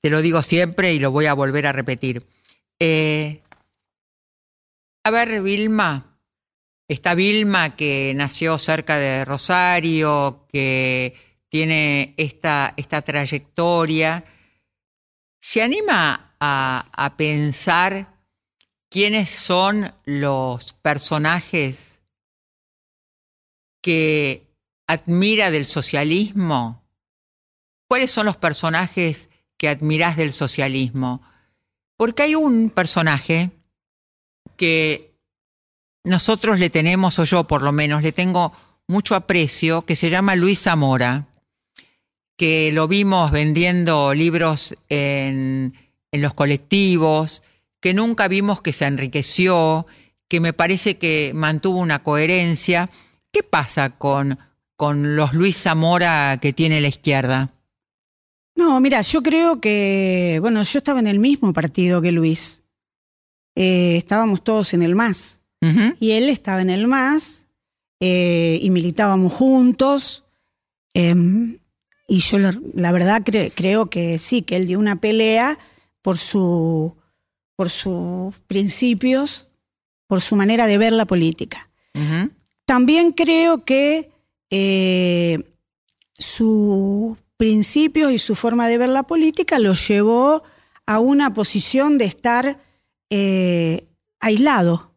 Te 0.01 0.11
lo 0.11 0.23
digo 0.23 0.43
siempre 0.43 0.95
y 0.95 1.01
lo 1.01 1.11
voy 1.11 1.27
a 1.27 1.35
volver 1.35 1.67
a 1.67 1.73
repetir. 1.73 2.25
Eh, 2.79 3.43
a 5.03 5.11
ver, 5.11 5.43
Vilma, 5.43 6.21
esta 6.87 7.15
Vilma 7.15 7.75
que 7.75 8.13
nació 8.15 8.59
cerca 8.59 8.99
de 8.99 9.25
Rosario, 9.25 10.47
que 10.53 11.17
tiene 11.49 12.15
esta, 12.17 12.75
esta 12.77 13.03
trayectoria, 13.03 14.25
¿se 15.41 15.63
anima 15.63 16.37
a, 16.39 16.89
a 16.93 17.17
pensar 17.17 18.15
quiénes 18.91 19.31
son 19.31 19.93
los 20.05 20.75
personajes 20.75 22.01
que 23.83 24.48
admira 24.89 25.53
del 25.53 25.67
socialismo? 25.67 26.83
¿Cuáles 27.89 28.11
son 28.11 28.27
los 28.27 28.37
personajes 28.37 29.29
que 29.57 29.69
admirás 29.69 30.17
del 30.17 30.33
socialismo? 30.33 31.23
Porque 31.97 32.25
hay 32.25 32.35
un 32.35 32.71
personaje 32.71 33.51
que 34.57 35.15
nosotros 36.05 36.59
le 36.59 36.71
tenemos, 36.71 37.19
o 37.19 37.25
yo 37.25 37.45
por 37.45 37.63
lo 37.63 37.71
menos, 37.71 38.03
le 38.03 38.13
tengo 38.13 38.53
mucho 38.89 39.15
aprecio, 39.15 39.83
que 39.83 39.95
se 39.95 40.11
llama 40.11 40.35
Luis 40.35 40.63
Zamora, 40.63 41.29
que 42.37 42.71
lo 42.73 42.89
vimos 42.89 43.31
vendiendo 43.31 44.15
libros 44.15 44.75
en, 44.89 45.75
en 46.13 46.23
los 46.23 46.35
colectivos, 46.35 47.43
que 47.81 47.95
nunca 47.95 48.29
vimos 48.29 48.63
que 48.63 48.73
se 48.73 48.87
enriqueció, 48.87 49.87
que 50.29 50.41
me 50.41 50.53
parece 50.53 50.99
que 50.99 51.33
mantuvo 51.35 51.79
una 51.79 52.03
coherencia. 52.03 52.91
¿Qué 53.33 53.43
pasa 53.43 53.91
con, 53.91 54.39
con 54.79 55.17
los 55.17 55.35
Luis 55.35 55.57
Zamora 55.61 56.39
que 56.41 56.53
tiene 56.53 56.81
la 56.81 56.87
izquierda? 56.89 57.51
No, 58.55 58.81
mira, 58.81 59.01
yo 59.03 59.23
creo 59.25 59.61
que, 59.61 60.39
bueno, 60.41 60.63
yo 60.63 60.79
estaba 60.79 61.01
en 61.01 61.09
el 61.09 61.19
mismo 61.19 61.53
partido 61.53 62.01
que 62.01 62.13
Luis. 62.13 62.63
Eh, 63.57 63.97
estábamos 63.97 64.43
todos 64.45 64.73
en 64.75 64.83
el 64.85 64.95
MAS. 64.95 65.41
Y 65.99 66.13
él 66.13 66.29
estaba 66.29 66.63
en 66.63 66.71
el 66.71 66.87
MAS 66.87 67.49
eh, 68.01 68.61
y 68.63 68.71
militábamos 68.71 69.33
juntos. 69.33 70.25
eh, 70.95 71.15
y 72.07 72.21
yo, 72.21 72.39
la, 72.39 72.57
la 72.75 72.93
verdad, 72.93 73.23
cre- 73.23 73.51
creo 73.55 73.91
que 73.91 74.19
sí, 74.21 74.43
que 74.43 74.55
él 74.57 74.67
dio 74.69 74.79
una 74.79 74.97
pelea 75.01 75.59
por 76.01 76.17
su, 76.19 76.97
por 77.57 77.69
sus 77.69 78.35
principios, 78.47 79.49
por 80.07 80.21
su 80.21 80.37
manera 80.37 80.67
de 80.67 80.79
ver 80.79 80.93
la 80.93 81.05
política. 81.05 81.69
También 82.65 83.11
creo 83.13 83.65
que 83.65 84.11
eh, 84.51 85.55
sus 86.15 87.17
principios 87.37 88.13
y 88.13 88.19
su 88.19 88.35
forma 88.35 88.69
de 88.69 88.79
ver 88.79 88.89
la 88.89 89.05
política 89.05 89.59
lo 89.59 89.75
llevó 89.75 90.43
a 90.87 90.99
una 91.01 91.35
posición 91.35 91.99
de 91.99 92.05
estar 92.07 92.61
eh, 93.11 93.87
aislado, 94.21 94.95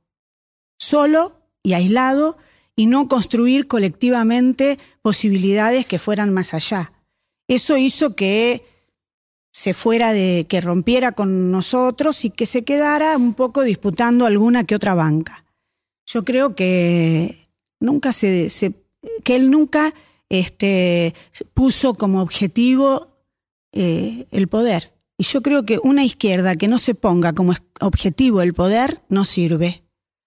solo 0.79 1.37
y 1.63 1.73
aislado, 1.73 2.37
y 2.75 2.85
no 2.87 3.07
construir 3.07 3.67
colectivamente 3.67 4.79
posibilidades 5.01 5.85
que 5.85 5.99
fueran 5.99 6.33
más 6.33 6.53
allá. 6.53 6.93
Eso 7.47 7.77
hizo 7.77 8.15
que 8.15 8.65
se 9.51 9.73
fuera 9.73 10.13
de, 10.13 10.45
que 10.49 10.61
rompiera 10.61 11.11
con 11.11 11.51
nosotros 11.51 12.23
y 12.23 12.29
que 12.29 12.45
se 12.45 12.63
quedara 12.63 13.17
un 13.17 13.33
poco 13.33 13.61
disputando 13.63 14.25
alguna 14.25 14.63
que 14.63 14.75
otra 14.75 14.95
banca. 14.95 15.43
Yo 16.07 16.23
creo 16.23 16.55
que 16.55 17.49
nunca 17.81 18.13
se, 18.13 18.49
se- 18.49 18.73
que 19.23 19.35
él 19.35 19.49
nunca 19.49 19.93
este, 20.29 21.13
puso 21.53 21.93
como 21.93 22.21
objetivo 22.21 23.07
eh, 23.71 24.27
el 24.31 24.47
poder. 24.47 24.93
Y 25.17 25.23
yo 25.23 25.41
creo 25.41 25.65
que 25.65 25.79
una 25.83 26.03
izquierda 26.03 26.55
que 26.55 26.67
no 26.67 26.79
se 26.79 26.95
ponga 26.95 27.33
como 27.33 27.53
objetivo 27.79 28.41
el 28.41 28.53
poder 28.53 29.01
no 29.09 29.23
sirve, 29.23 29.83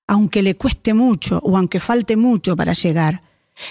aunque 0.06 0.42
le 0.42 0.56
cueste 0.56 0.94
mucho 0.94 1.40
o 1.42 1.56
aunque 1.56 1.80
falte 1.80 2.16
mucho 2.16 2.56
para 2.56 2.74
llegar. 2.74 3.22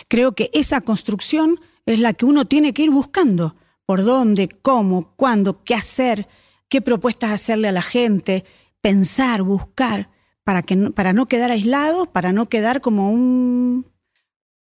Creo 0.07 0.33
que 0.33 0.49
esa 0.53 0.81
construcción 0.81 1.59
es 1.85 1.99
la 1.99 2.13
que 2.13 2.25
uno 2.25 2.45
tiene 2.45 2.73
que 2.73 2.83
ir 2.83 2.89
buscando. 2.89 3.55
Por 3.85 4.03
dónde, 4.03 4.49
cómo, 4.49 5.13
cuándo, 5.15 5.63
qué 5.63 5.75
hacer, 5.75 6.27
qué 6.69 6.81
propuestas 6.81 7.31
hacerle 7.31 7.67
a 7.67 7.73
la 7.73 7.81
gente, 7.81 8.45
pensar, 8.81 9.43
buscar, 9.43 10.09
para, 10.43 10.61
que, 10.61 10.75
para 10.75 11.13
no 11.13 11.25
quedar 11.25 11.51
aislados, 11.51 12.07
para 12.07 12.31
no 12.33 12.47
quedar 12.49 12.81
como 12.81 13.11
un 13.11 13.85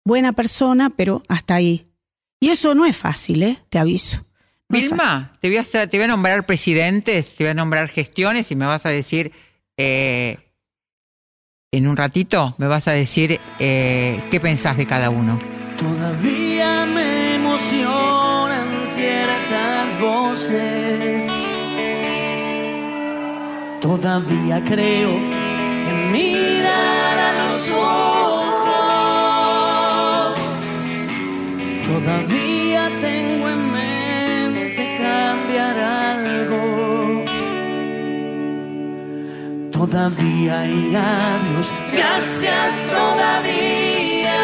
buena 0.09 0.33
persona, 0.33 0.91
pero 0.91 1.23
hasta 1.29 1.55
ahí. 1.55 1.87
Y 2.41 2.49
eso 2.49 2.75
no 2.75 2.85
es 2.87 2.97
fácil, 2.97 3.43
¿eh? 3.43 3.59
te 3.69 3.79
aviso. 3.79 4.25
No. 4.71 4.79
Vilma, 4.79 5.33
te 5.41 5.49
voy, 5.49 5.57
a 5.59 5.61
hacer- 5.61 5.87
te 5.89 5.97
voy 5.99 6.05
a 6.05 6.09
nombrar 6.09 6.45
presidentes, 6.47 7.35
te 7.35 7.45
voy 7.45 7.51
a 7.51 7.55
nombrar 7.55 7.89
gestiones 7.89 8.51
y 8.51 8.57
me 8.57 8.67
vas 8.67 8.85
a 8.87 8.91
decir, 8.91 9.33
eh, 9.77 10.37
en 11.73 11.87
un 11.87 11.97
ratito, 11.97 12.55
me 12.59 12.67
vas 12.67 12.89
a 12.89 12.93
decir 12.93 13.39
eh, 13.59 14.23
qué 14.31 14.41
pensás 14.41 14.77
de 14.77 14.87
cada 14.87 15.11
uno. 15.11 15.39
Todavía 15.79 16.87
me 16.87 17.35
emocionan 17.37 18.87
ciertas 18.87 19.99
voces. 20.01 21.25
Todavía 23.81 24.63
creo 24.65 25.11
en 25.11 26.13
mirar 26.13 27.19
a 27.19 27.49
los 27.51 27.71
ojos. 27.71 28.18
Todavía 39.91 40.61
hay 40.61 40.95
adiós. 40.95 41.73
Gracias 41.91 42.89
todavía. 42.91 44.39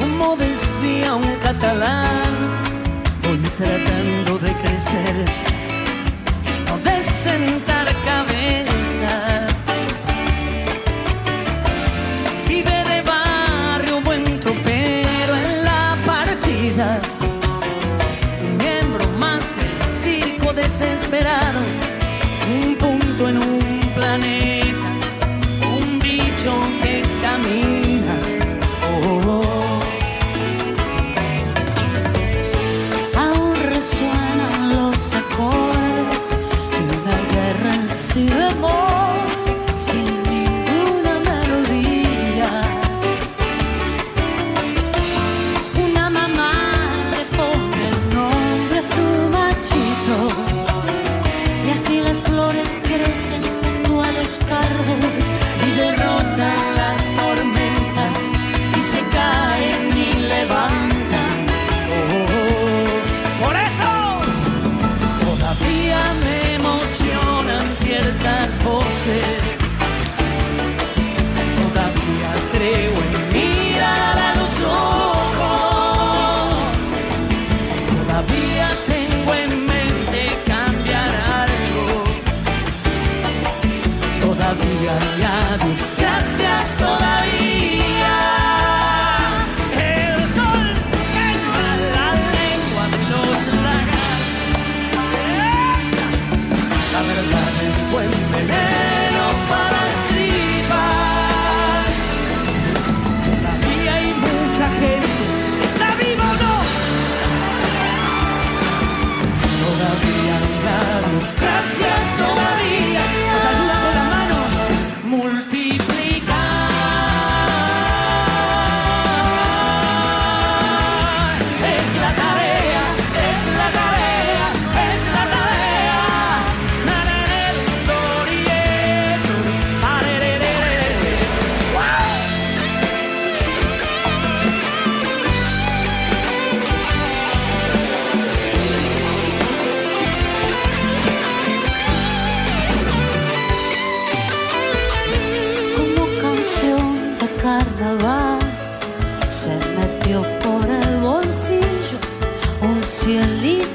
Como 0.00 0.36
decía 0.36 1.14
un 1.16 1.34
catalán, 1.42 2.32
voy 3.22 3.38
tratando 3.58 4.38
de 4.38 4.52
crecer, 4.62 5.51
esperar. 21.12 21.41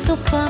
topar 0.07 0.49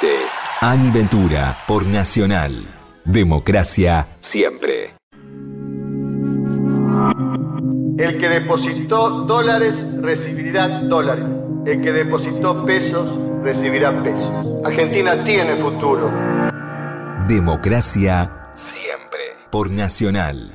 2020. 0.00 0.08
Ani 0.60 0.90
Ventura 0.90 1.56
por 1.66 1.86
Nacional. 1.86 2.66
Democracia 3.04 4.08
siempre. 4.20 4.94
El 7.98 8.18
que 8.18 8.28
depositó 8.28 9.24
dólares 9.24 9.86
recibirá 10.00 10.68
dólares. 10.82 11.28
El 11.66 11.80
que 11.80 11.92
depositó 11.92 12.64
pesos 12.64 13.08
recibirá 13.42 14.02
pesos. 14.02 14.46
Argentina 14.64 15.24
tiene 15.24 15.56
futuro. 15.56 16.10
Democracia 17.26 18.50
siempre 18.54 19.20
por 19.50 19.70
Nacional. 19.70 20.52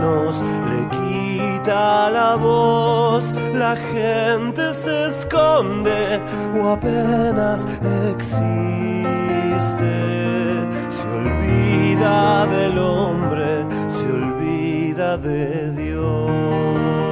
Le 0.00 0.88
quita 0.88 2.08
la 2.10 2.36
voz, 2.36 3.32
la 3.54 3.76
gente 3.76 4.72
se 4.72 5.08
esconde 5.08 6.20
o 6.58 6.70
apenas 6.70 7.66
existe, 8.10 8.32
se 10.88 11.06
olvida 11.08 12.46
del 12.46 12.78
hombre, 12.78 13.66
se 13.88 14.06
olvida 14.06 15.18
de 15.18 15.72
Dios. 15.72 17.11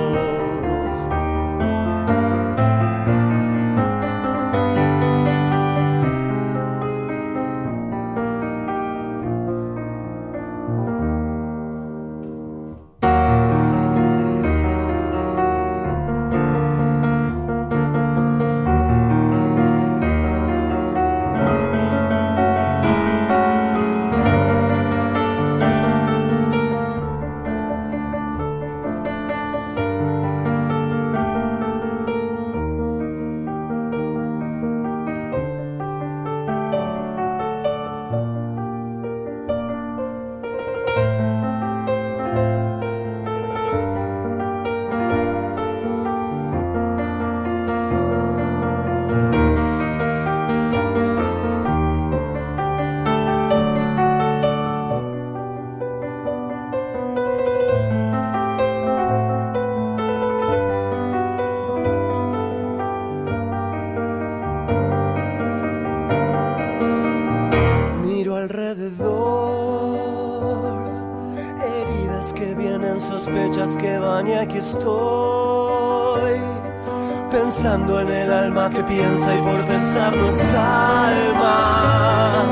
Pensando 77.52 77.98
en 78.00 78.08
el 78.08 78.32
alma 78.32 78.70
que 78.70 78.80
piensa 78.84 79.34
y 79.34 79.42
por 79.42 79.64
pensar 79.64 80.16
no 80.16 80.28
es 80.28 80.40
alma, 80.54 82.44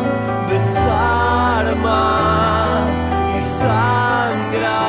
desarma 0.49 2.01
y 3.37 3.41
sangra. 3.61 4.81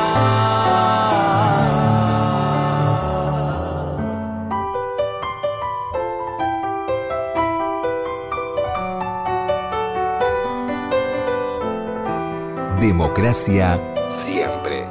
Democracia 12.79 13.79
siempre. 14.07 14.87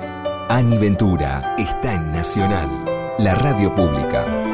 Ani 0.49 0.79
Ventura 0.79 1.57
está 1.59 1.95
en 1.95 2.13
Nacional, 2.13 2.69
la 3.19 3.35
radio 3.35 3.75
pública. 3.75 4.48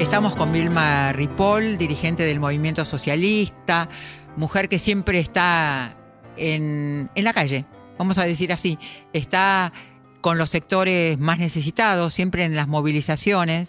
Estamos 0.00 0.34
con 0.34 0.50
Vilma 0.50 1.12
Ripoll, 1.12 1.78
dirigente 1.78 2.24
del 2.24 2.40
movimiento 2.40 2.84
socialista, 2.84 3.88
mujer 4.36 4.68
que 4.68 4.78
siempre 4.78 5.20
está 5.20 5.96
en, 6.36 7.10
la 7.14 7.32
calle, 7.32 7.66
vamos 7.98 8.18
a 8.18 8.24
decir 8.24 8.52
así, 8.52 8.78
está 9.12 9.72
con 10.20 10.38
los 10.38 10.50
sectores 10.50 11.18
más 11.18 11.38
necesitados, 11.38 12.14
siempre 12.14 12.44
en 12.44 12.56
las 12.56 12.68
movilizaciones, 12.68 13.68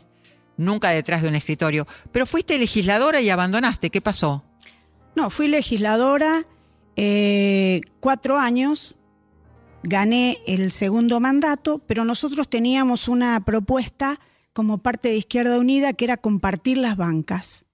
nunca 0.58 0.90
detrás 0.90 1.22
de 1.22 1.30
un 1.30 1.36
escritorio. 1.36 1.88
Pero 2.12 2.26
fuiste 2.26 2.58
legisladora 2.58 3.22
y 3.22 3.30
abandonaste, 3.30 3.90
¿qué 3.90 4.02
pasó? 4.02 4.44
No, 5.16 5.30
fui 5.30 5.48
legisladora 5.48 6.42
eh, 6.96 7.82
cuatro 8.00 8.40
años, 8.40 8.96
gané 9.84 10.40
el 10.48 10.72
segundo 10.72 11.20
mandato, 11.20 11.80
pero 11.80 12.06
nosotros 12.06 12.50
teníamos 12.50 13.08
una 13.08 13.44
propuesta 13.46 14.20
como 14.54 14.80
parte 14.80 15.10
de 15.10 15.18
Izquierda 15.18 15.60
Unida 15.60 15.94
que 15.94 16.06
era 16.06 16.18
compartir 16.18 16.78
las 16.78 16.98
bancas. 16.98 17.66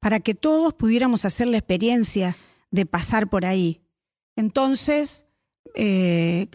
para 0.00 0.20
que 0.20 0.34
todos 0.34 0.74
pudiéramos 0.74 1.24
hacer 1.24 1.48
la 1.48 1.56
experiencia 1.56 2.36
de 2.70 2.84
pasar 2.84 3.30
por 3.30 3.46
ahí. 3.46 3.80
Entonces, 4.36 5.24
eh, 5.74 6.48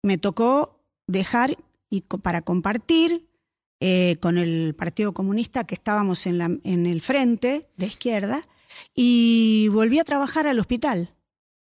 me 0.00 0.16
tocó 0.16 0.80
dejar 1.08 1.58
y 1.90 2.02
para 2.02 2.42
compartir 2.42 3.28
eh, 3.80 4.16
con 4.20 4.38
el 4.38 4.76
Partido 4.76 5.12
Comunista 5.12 5.64
que 5.64 5.74
estábamos 5.74 6.24
en 6.26 6.86
el 6.86 7.00
frente 7.00 7.68
de 7.76 7.86
izquierda 7.86 8.46
y 8.94 9.66
volví 9.72 9.98
a 9.98 10.04
trabajar 10.04 10.46
al 10.46 10.60
hospital, 10.60 11.14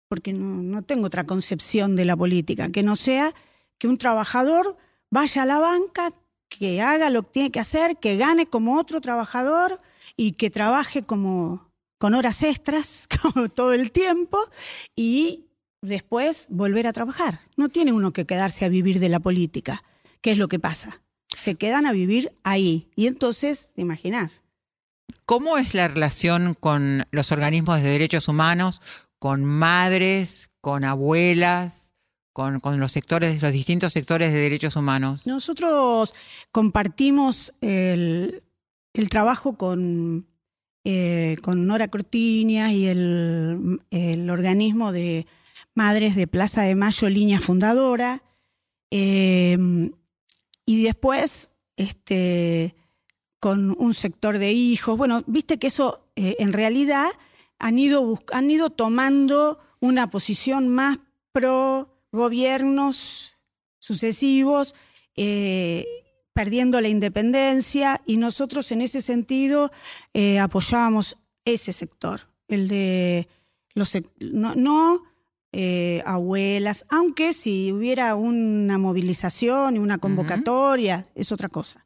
porque 0.08 0.34
no, 0.34 0.62
no 0.62 0.82
tengo 0.82 1.08
otra 1.08 1.26
concepción 1.26 1.96
de 1.96 2.06
la 2.06 2.16
política, 2.16 2.70
que 2.70 2.84
no 2.84 2.96
sea 2.96 3.34
que 3.78 3.88
un 3.88 3.98
trabajador 3.98 4.78
vaya 5.10 5.44
a 5.44 5.46
la 5.46 5.60
banca, 5.60 6.14
que 6.50 6.82
haga 6.82 7.10
lo 7.10 7.24
que 7.24 7.32
tiene 7.32 7.52
que 7.52 7.60
hacer, 7.60 7.98
que 7.98 8.18
gane 8.18 8.48
como 8.48 8.80
otro 8.80 9.02
trabajador 9.02 9.80
y 10.16 10.34
que 10.34 10.50
trabaje 10.50 11.04
como 11.04 11.68
con 11.98 12.14
horas 12.14 12.44
extras 12.44 13.08
como 13.22 13.50
todo 13.50 13.74
el 13.74 13.92
tiempo 13.92 14.40
y 14.96 15.46
después 15.82 16.48
volver 16.50 16.88
a 16.88 16.94
trabajar. 16.94 17.42
No 17.56 17.70
tiene 17.70 17.94
uno 17.94 18.14
que 18.14 18.26
quedarse 18.26 18.66
a 18.66 18.70
vivir 18.70 19.00
de 19.00 19.10
la 19.10 19.20
política. 19.20 19.84
¿Qué 20.22 20.32
es 20.32 20.38
lo 20.38 20.48
que 20.48 20.60
pasa? 20.60 21.02
Se 21.36 21.56
quedan 21.56 21.86
a 21.86 21.92
vivir 21.92 22.34
ahí. 22.44 22.90
Y 22.96 23.08
entonces, 23.08 23.72
¿te 23.76 23.82
imaginás? 23.82 24.44
¿Cómo 25.26 25.58
es 25.58 25.74
la 25.74 25.88
relación 25.88 26.54
con 26.54 27.06
los 27.12 27.32
organismos 27.32 27.82
de 27.82 27.90
derechos 27.90 28.28
humanos, 28.28 28.82
con 29.20 29.44
madres, 29.44 30.50
con 30.62 30.84
abuelas, 30.84 31.90
con, 32.34 32.62
los 32.80 32.92
sectores, 32.92 33.42
los 33.42 33.52
distintos 33.52 33.94
sectores 33.94 34.32
de 34.32 34.40
derechos 34.40 34.76
humanos? 34.76 35.26
Nosotros 35.26 36.14
compartimos 36.52 37.54
el, 37.62 38.44
trabajo 39.10 39.58
con, 39.58 40.28
eh, 40.84 41.38
con 41.42 41.66
Nora 41.66 41.88
Cortiñas 41.88 42.72
y 42.72 42.88
el, 42.88 44.30
organismo 44.30 44.92
de 44.92 45.26
Madres 45.74 46.16
de 46.16 46.28
Plaza 46.28 46.64
de 46.64 46.76
Mayo, 46.76 47.10
línea 47.10 47.40
fundadora. 47.40 48.22
Eh, 48.92 49.58
y 50.66 50.84
después, 50.84 51.54
este, 51.76 52.76
con 53.40 53.76
un 53.80 53.94
sector 53.94 54.38
de 54.38 54.52
hijos. 54.52 54.98
Bueno, 54.98 55.24
viste 55.28 55.58
que 55.58 55.68
eso 55.68 56.08
eh, 56.16 56.36
en 56.40 56.54
realidad 56.54 57.08
han 57.60 57.80
ido, 57.80 58.24
han 58.32 58.50
ido 58.50 58.70
tomando 58.70 59.60
una 59.80 60.10
posición 60.10 60.70
más 60.70 61.00
pro 61.32 61.94
gobiernos 62.12 63.38
sucesivos, 63.80 64.76
eh, 65.16 65.86
perdiendo 66.34 66.82
la 66.82 66.88
independencia, 66.88 68.02
y 68.06 68.18
nosotros 68.18 68.72
en 68.72 68.82
ese 68.82 69.02
sentido 69.02 69.72
eh, 70.14 70.40
apoyábamos 70.40 71.18
ese 71.46 71.74
sector, 71.74 72.28
el 72.48 72.68
de 72.68 73.28
los 73.74 73.98
no, 74.20 75.04
eh, 75.52 76.04
abuelas, 76.06 76.86
aunque 76.90 77.34
si 77.34 77.72
hubiera 77.72 78.16
una 78.16 78.78
movilización 78.78 79.76
y 79.76 79.80
una 79.80 79.98
convocatoria, 79.98 81.08
es 81.16 81.32
otra 81.32 81.50
cosa. 81.50 81.86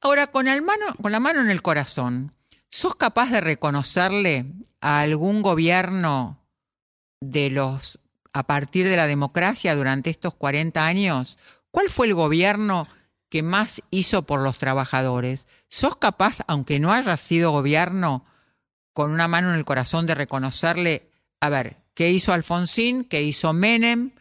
Ahora, 0.00 0.28
con, 0.28 0.48
el 0.48 0.62
mano, 0.62 0.86
con 1.00 1.12
la 1.12 1.20
mano 1.20 1.40
en 1.40 1.50
el 1.50 1.62
corazón, 1.62 2.32
¿sos 2.70 2.94
capaz 2.94 3.30
de 3.30 3.40
reconocerle 3.40 4.46
a 4.80 5.00
algún 5.00 5.42
gobierno 5.42 6.38
de 7.20 7.50
los 7.50 8.00
a 8.32 8.46
partir 8.46 8.88
de 8.88 8.96
la 8.96 9.06
democracia 9.06 9.74
durante 9.74 10.10
estos 10.10 10.34
40 10.34 10.86
años? 10.86 11.38
¿Cuál 11.70 11.90
fue 11.90 12.06
el 12.06 12.14
gobierno 12.14 12.88
que 13.28 13.42
más 13.42 13.82
hizo 13.90 14.22
por 14.22 14.40
los 14.40 14.58
trabajadores? 14.58 15.46
¿Sos 15.68 15.96
capaz, 15.96 16.38
aunque 16.46 16.80
no 16.80 16.92
haya 16.92 17.16
sido 17.16 17.50
gobierno, 17.52 18.24
con 18.92 19.12
una 19.12 19.28
mano 19.28 19.50
en 19.50 19.58
el 19.58 19.64
corazón 19.64 20.06
de 20.06 20.14
reconocerle, 20.14 21.10
a 21.40 21.48
ver, 21.48 21.76
qué 21.94 22.10
hizo 22.10 22.32
Alfonsín, 22.32 23.04
qué 23.04 23.22
hizo 23.22 23.52
Menem, 23.52 24.12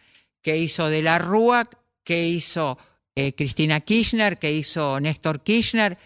qué 0.42 0.58
hizo 0.58 0.90
De 0.90 1.02
la 1.02 1.20
Rúa, 1.20 1.70
qué 2.04 2.28
hizo 2.28 2.78
eh, 3.16 3.34
Cristina 3.34 3.80
Kirchner, 3.80 4.38
qué 4.40 4.52
hizo 4.52 5.00
Néstor 5.00 5.42
Kirchner, 5.42 5.98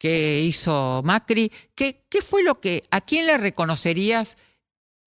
qué 0.00 0.40
hizo 0.40 1.02
Macri? 1.04 1.52
¿Qué, 1.74 2.06
¿Qué 2.08 2.22
fue 2.22 2.42
lo 2.42 2.58
que, 2.58 2.84
a 2.90 3.02
quién 3.02 3.26
le 3.26 3.36
reconocerías 3.36 4.38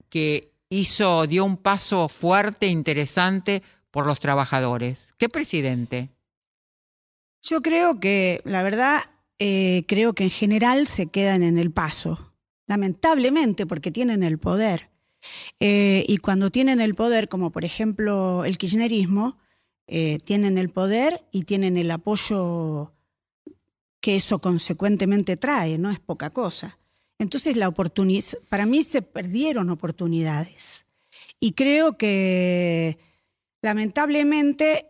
que 0.07 0.53
hizo, 0.69 1.25
dio 1.25 1.43
un 1.43 1.57
paso 1.57 2.07
fuerte, 2.07 2.67
interesante 2.67 3.63
por 3.89 4.05
los 4.05 4.19
trabajadores? 4.19 4.99
¿Qué 5.17 5.29
presidente? 5.29 6.11
Yo 7.41 7.61
creo 7.61 7.99
que, 7.99 8.41
la 8.45 8.61
verdad, 8.61 9.01
eh, 9.39 9.83
creo 9.87 10.13
que 10.13 10.25
en 10.25 10.29
general 10.29 10.85
se 10.85 11.07
quedan 11.07 11.41
en 11.41 11.57
el 11.57 11.71
paso, 11.71 12.33
lamentablemente 12.67 13.65
porque 13.65 13.91
tienen 13.91 14.21
el 14.21 14.37
poder. 14.37 14.91
Eh, 15.59 16.05
y 16.07 16.17
cuando 16.17 16.51
tienen 16.51 16.81
el 16.81 16.93
poder, 16.93 17.29
como 17.29 17.51
por 17.51 17.65
ejemplo 17.65 18.45
el 18.45 18.59
kirchnerismo, 18.59 19.39
eh, 19.87 20.19
tienen 20.23 20.59
el 20.59 20.69
poder 20.69 21.23
y 21.31 21.45
tienen 21.45 21.77
el 21.77 21.89
apoyo 21.89 22.92
que 24.03 24.17
eso 24.17 24.39
consecuentemente 24.39 25.37
trae, 25.37 25.77
no 25.77 25.89
es 25.89 25.97
poca 25.97 26.29
cosa. 26.29 26.77
Entonces, 27.19 27.55
la 27.55 27.71
para 27.71 28.65
mí 28.65 28.83
se 28.83 29.01
perdieron 29.01 29.69
oportunidades. 29.69 30.87
Y 31.39 31.53
creo 31.53 31.97
que, 31.97 32.99
lamentablemente, 33.61 34.87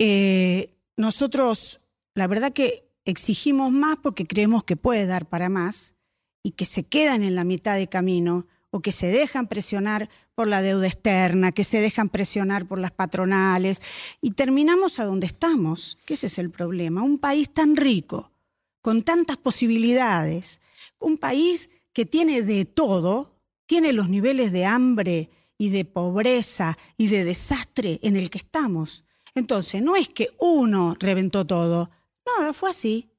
eh, 0.00 0.74
nosotros, 0.96 1.82
la 2.16 2.26
verdad 2.26 2.52
que 2.52 2.90
exigimos 3.04 3.70
más 3.70 3.98
porque 4.02 4.24
creemos 4.24 4.64
que 4.64 4.74
puede 4.74 5.06
dar 5.06 5.26
para 5.28 5.48
más 5.48 5.94
y 6.42 6.50
que 6.50 6.64
se 6.64 6.82
quedan 6.82 7.22
en 7.22 7.36
la 7.36 7.44
mitad 7.44 7.76
de 7.76 7.88
camino 7.88 8.48
o 8.70 8.80
que 8.80 8.90
se 8.90 9.06
dejan 9.06 9.46
presionar 9.46 10.10
por 10.34 10.48
la 10.48 10.62
deuda 10.62 10.88
externa, 10.88 11.52
que 11.52 11.62
se 11.62 11.80
dejan 11.80 12.08
presionar 12.08 12.66
por 12.66 12.80
las 12.80 12.90
patronales 12.90 13.82
y 14.20 14.32
terminamos 14.32 14.98
a 14.98 15.04
donde 15.04 15.28
estamos, 15.28 15.96
que 16.06 16.14
ese 16.14 16.26
es 16.26 16.38
el 16.38 16.50
problema. 16.50 17.04
Un 17.04 17.18
país 17.18 17.52
tan 17.52 17.76
rico, 17.76 18.32
con 18.80 19.02
tantas 19.02 19.36
posibilidades, 19.36 20.60
un 20.98 21.18
país 21.18 21.70
que 21.92 22.06
tiene 22.06 22.42
de 22.42 22.64
todo, 22.64 23.40
tiene 23.66 23.92
los 23.92 24.08
niveles 24.08 24.52
de 24.52 24.64
hambre 24.64 25.30
y 25.58 25.70
de 25.70 25.84
pobreza 25.84 26.78
y 26.96 27.08
de 27.08 27.24
desastre 27.24 27.98
en 28.02 28.16
el 28.16 28.30
que 28.30 28.38
estamos. 28.38 29.04
Entonces, 29.34 29.82
no 29.82 29.96
es 29.96 30.08
que 30.08 30.30
uno 30.38 30.96
reventó 30.98 31.46
todo, 31.46 31.90
no, 32.26 32.52
fue 32.52 32.70
así. 32.70 33.10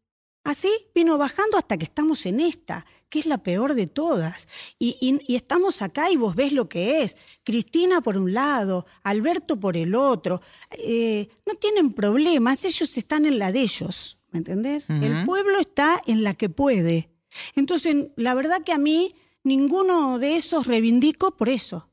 Así 0.43 0.71
vino 0.95 1.17
bajando 1.17 1.57
hasta 1.57 1.77
que 1.77 1.83
estamos 1.83 2.25
en 2.25 2.39
esta, 2.39 2.85
que 3.09 3.19
es 3.19 3.25
la 3.25 3.39
peor 3.39 3.73
de 3.73 3.87
todas. 3.87 4.47
Y, 4.77 4.97
y- 5.01 5.19
y 5.27 5.35
estamos 5.35 5.81
acá 5.81 6.11
y 6.11 6.15
vos 6.15 6.35
ves 6.35 6.53
lo 6.53 6.69
que 6.69 7.01
es. 7.03 7.17
Cristina 7.43 8.01
por 8.01 8.17
un 8.17 8.33
lado, 8.33 8.85
Alberto 9.03 9.59
por 9.59 9.75
el 9.77 9.95
otro. 9.95 10.41
Eh, 10.71 11.27
no 11.45 11.55
tienen 11.55 11.93
problemas, 11.93 12.63
ellos 12.65 12.97
están 12.97 13.25
en 13.25 13.39
la 13.39 13.51
de 13.51 13.61
ellos, 13.61 14.19
¿me 14.31 14.39
entendés? 14.39 14.89
El 14.89 15.25
pueblo 15.25 15.59
está 15.59 16.01
en 16.05 16.23
la 16.23 16.33
que 16.33 16.49
puede. 16.49 17.09
Entonces, 17.55 17.95
la 18.15 18.33
verdad 18.33 18.61
que 18.63 18.73
a 18.73 18.77
mí 18.77 19.15
ninguno 19.43 20.19
de 20.19 20.35
esos 20.35 20.67
reivindico 20.67 21.35
por 21.35 21.49
eso, 21.49 21.89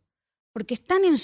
porque 0.53 0.75
están 0.75 1.05
en, 1.05 1.17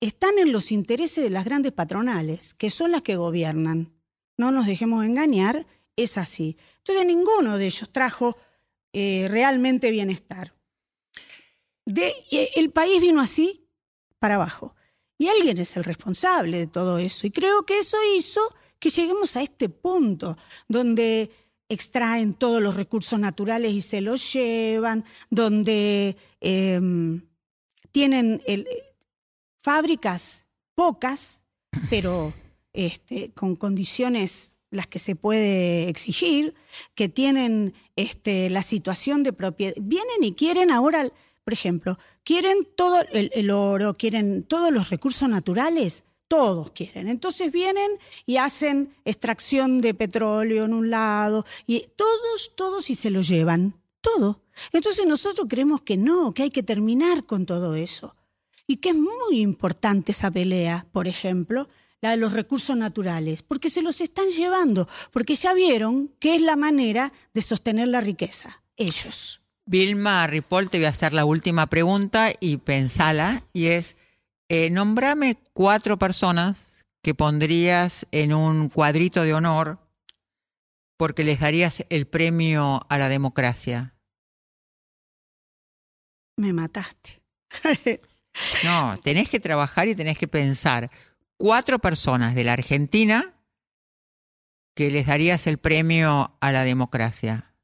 están 0.00 0.38
en 0.38 0.52
los 0.52 0.72
intereses 0.72 1.22
de 1.22 1.30
las 1.30 1.44
grandes 1.44 1.72
patronales, 1.72 2.54
que 2.54 2.70
son 2.70 2.90
las 2.92 3.02
que 3.02 3.16
gobiernan. 3.16 3.92
No 4.36 4.50
nos 4.52 4.66
dejemos 4.66 5.04
engañar, 5.04 5.66
es 5.96 6.16
así. 6.16 6.56
Entonces 6.78 7.04
ninguno 7.06 7.58
de 7.58 7.66
ellos 7.66 7.90
trajo 7.92 8.36
eh, 8.92 9.26
realmente 9.30 9.90
bienestar. 9.90 10.54
Eh, 11.86 12.50
el 12.54 12.70
país 12.70 13.00
vino 13.00 13.20
así 13.20 13.66
para 14.18 14.36
abajo. 14.36 14.74
Y 15.18 15.28
alguien 15.28 15.58
es 15.58 15.76
el 15.76 15.84
responsable 15.84 16.58
de 16.58 16.66
todo 16.66 16.98
eso. 16.98 17.26
Y 17.26 17.30
creo 17.30 17.64
que 17.66 17.78
eso 17.78 17.98
hizo 18.16 18.40
que 18.78 18.88
lleguemos 18.88 19.36
a 19.36 19.42
este 19.42 19.68
punto 19.68 20.38
donde 20.68 21.30
extraen 21.68 22.34
todos 22.34 22.62
los 22.62 22.74
recursos 22.74 23.18
naturales 23.18 23.72
y 23.72 23.82
se 23.82 24.00
los 24.00 24.32
llevan, 24.32 25.04
donde 25.28 26.16
em, 26.40 27.22
tienen 27.92 28.42
el- 28.46 28.66
fábricas 29.62 30.46
pocas, 30.74 31.44
pero 31.90 32.32
este, 32.72 33.30
con 33.34 33.56
condiciones 33.56 34.56
las 34.70 34.86
que 34.86 34.98
se 34.98 35.16
puede 35.16 35.88
exigir, 35.88 36.54
que 36.94 37.08
tienen 37.08 37.74
este, 37.96 38.50
la 38.50 38.62
situación 38.62 39.22
de 39.22 39.32
propiedad. 39.32 39.74
Vienen 39.80 40.22
y 40.22 40.34
quieren 40.34 40.70
ahora, 40.70 41.10
por 41.44 41.52
ejemplo, 41.52 41.98
quieren 42.24 42.68
todo 42.76 43.02
el, 43.12 43.30
el 43.34 43.50
oro, 43.50 43.96
quieren 43.96 44.44
todos 44.44 44.72
los 44.72 44.90
recursos 44.90 45.28
naturales, 45.28 46.04
todos 46.30 46.70
quieren. 46.70 47.08
Entonces 47.08 47.50
vienen 47.50 47.90
y 48.24 48.36
hacen 48.36 48.94
extracción 49.04 49.80
de 49.80 49.94
petróleo 49.94 50.64
en 50.64 50.74
un 50.74 50.88
lado, 50.88 51.44
y 51.66 51.86
todos, 51.96 52.54
todos 52.54 52.88
y 52.88 52.94
se 52.94 53.10
lo 53.10 53.20
llevan, 53.20 53.74
todo. 54.00 54.44
Entonces 54.72 55.06
nosotros 55.06 55.48
creemos 55.50 55.82
que 55.82 55.96
no, 55.96 56.32
que 56.32 56.44
hay 56.44 56.50
que 56.50 56.62
terminar 56.62 57.24
con 57.24 57.46
todo 57.46 57.74
eso. 57.74 58.14
Y 58.68 58.76
que 58.76 58.90
es 58.90 58.94
muy 58.94 59.40
importante 59.40 60.12
esa 60.12 60.30
pelea, 60.30 60.86
por 60.92 61.08
ejemplo, 61.08 61.68
la 62.00 62.10
de 62.10 62.16
los 62.16 62.32
recursos 62.32 62.76
naturales, 62.76 63.42
porque 63.42 63.70
se 63.70 63.82
los 63.82 64.00
están 64.00 64.28
llevando, 64.28 64.88
porque 65.12 65.34
ya 65.34 65.52
vieron 65.54 66.08
que 66.18 66.34
es 66.34 66.40
la 66.40 66.56
manera 66.56 67.12
de 67.34 67.42
sostener 67.42 67.88
la 67.88 68.00
riqueza, 68.00 68.62
ellos. 68.76 69.42
Vilma 69.66 70.26
Ripoll, 70.26 70.70
te 70.70 70.78
voy 70.78 70.86
a 70.86 70.90
hacer 70.90 71.12
la 71.12 71.24
última 71.24 71.66
pregunta 71.68 72.32
y 72.40 72.56
pensala, 72.56 73.44
y 73.52 73.66
es, 73.66 73.96
eh, 74.48 74.70
nombrame 74.70 75.36
cuatro 75.52 75.98
personas 75.98 76.56
que 77.02 77.14
pondrías 77.14 78.06
en 78.10 78.34
un 78.34 78.68
cuadrito 78.68 79.22
de 79.22 79.34
honor 79.34 79.78
porque 80.96 81.24
les 81.24 81.40
darías 81.40 81.84
el 81.88 82.06
premio 82.06 82.84
a 82.88 82.98
la 82.98 83.08
democracia. 83.08 83.94
Me 86.36 86.52
mataste. 86.52 87.22
No, 88.62 88.96
tenés 89.02 89.28
que 89.28 89.40
trabajar 89.40 89.88
y 89.88 89.96
tenés 89.96 90.16
que 90.16 90.28
pensar 90.28 90.88
cuatro 91.40 91.78
personas 91.78 92.34
de 92.34 92.44
la 92.44 92.52
Argentina 92.52 93.34
que 94.74 94.90
les 94.90 95.06
darías 95.06 95.46
el 95.46 95.56
premio 95.56 96.36
a 96.38 96.52
la 96.52 96.64
democracia. 96.64 97.54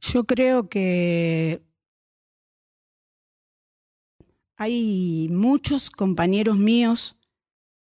Yo 0.00 0.22
creo 0.22 0.68
que 0.68 1.60
hay 4.56 5.28
muchos 5.32 5.90
compañeros 5.90 6.56
míos 6.56 7.16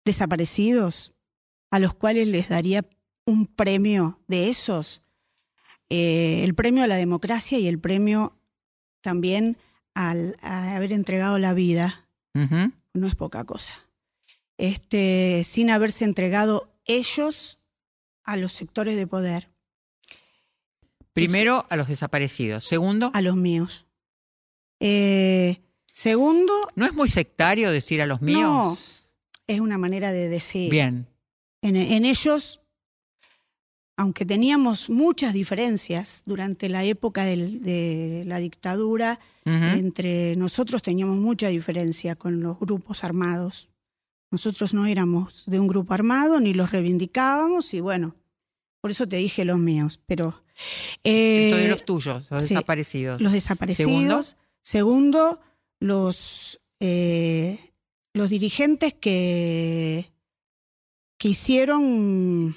desaparecidos 0.04 1.14
a 1.70 1.78
los 1.78 1.94
cuales 1.94 2.28
les 2.28 2.50
daría 2.50 2.86
un 3.24 3.46
premio 3.46 4.20
de 4.28 4.50
esos, 4.50 5.00
eh, 5.88 6.44
el 6.44 6.54
premio 6.54 6.84
a 6.84 6.86
la 6.86 6.96
democracia 6.96 7.58
y 7.58 7.66
el 7.66 7.78
premio 7.78 8.36
también 9.00 9.56
al 9.94 10.36
a 10.42 10.76
haber 10.76 10.92
entregado 10.92 11.38
la 11.38 11.54
vida. 11.54 12.04
No 12.94 13.06
es 13.06 13.14
poca 13.14 13.44
cosa. 13.44 13.76
Este, 14.56 15.42
sin 15.44 15.70
haberse 15.70 16.04
entregado 16.04 16.72
ellos 16.84 17.60
a 18.24 18.36
los 18.36 18.52
sectores 18.52 18.96
de 18.96 19.06
poder, 19.06 19.48
Primero 21.18 21.66
a 21.68 21.76
los 21.76 21.88
desaparecidos. 21.88 22.64
Segundo, 22.64 23.10
a 23.12 23.20
los 23.22 23.34
míos. 23.34 23.86
Eh, 24.78 25.60
segundo, 25.92 26.52
¿no 26.76 26.86
es 26.86 26.94
muy 26.94 27.08
sectario 27.08 27.72
decir 27.72 28.00
a 28.00 28.06
los 28.06 28.22
míos? 28.22 29.10
es 29.48 29.58
una 29.58 29.78
manera 29.78 30.12
de 30.12 30.28
decir. 30.28 30.70
Bien. 30.70 31.08
En, 31.60 31.74
en 31.74 32.04
ellos, 32.04 32.60
aunque 33.98 34.24
teníamos 34.24 34.88
muchas 34.88 35.34
diferencias 35.34 36.22
durante 36.24 36.68
la 36.68 36.84
época 36.84 37.24
del- 37.24 37.60
de 37.62 38.22
la 38.26 38.38
dictadura, 38.38 39.18
entre 39.44 40.36
nosotros 40.36 40.82
teníamos 40.82 41.16
mucha 41.16 41.48
diferencia 41.48 42.14
con 42.14 42.40
los 42.40 42.58
grupos 42.60 43.02
armados. 43.02 43.68
Nosotros 44.30 44.72
no 44.74 44.86
éramos 44.86 45.44
de 45.46 45.58
un 45.58 45.66
grupo 45.66 45.94
armado 45.94 46.38
ni 46.38 46.52
los 46.54 46.70
reivindicábamos 46.70 47.72
y 47.74 47.80
bueno, 47.80 48.14
por 48.80 48.90
eso 48.90 49.08
te 49.08 49.16
dije 49.16 49.44
los 49.44 49.58
míos, 49.58 49.98
pero 50.06 50.42
eh, 51.02 51.44
Entonces 51.46 51.70
los 51.70 51.84
tuyos, 51.84 52.30
los 52.30 52.42
sí, 52.42 52.50
desaparecidos. 52.54 53.20
los 53.20 53.32
desaparecidos. 53.32 54.36
Segundo, 54.62 55.40
los, 55.80 56.60
eh, 56.78 57.72
los 58.12 58.28
dirigentes 58.28 58.92
que, 58.94 60.12
que 61.16 61.28
hicieron, 61.28 62.54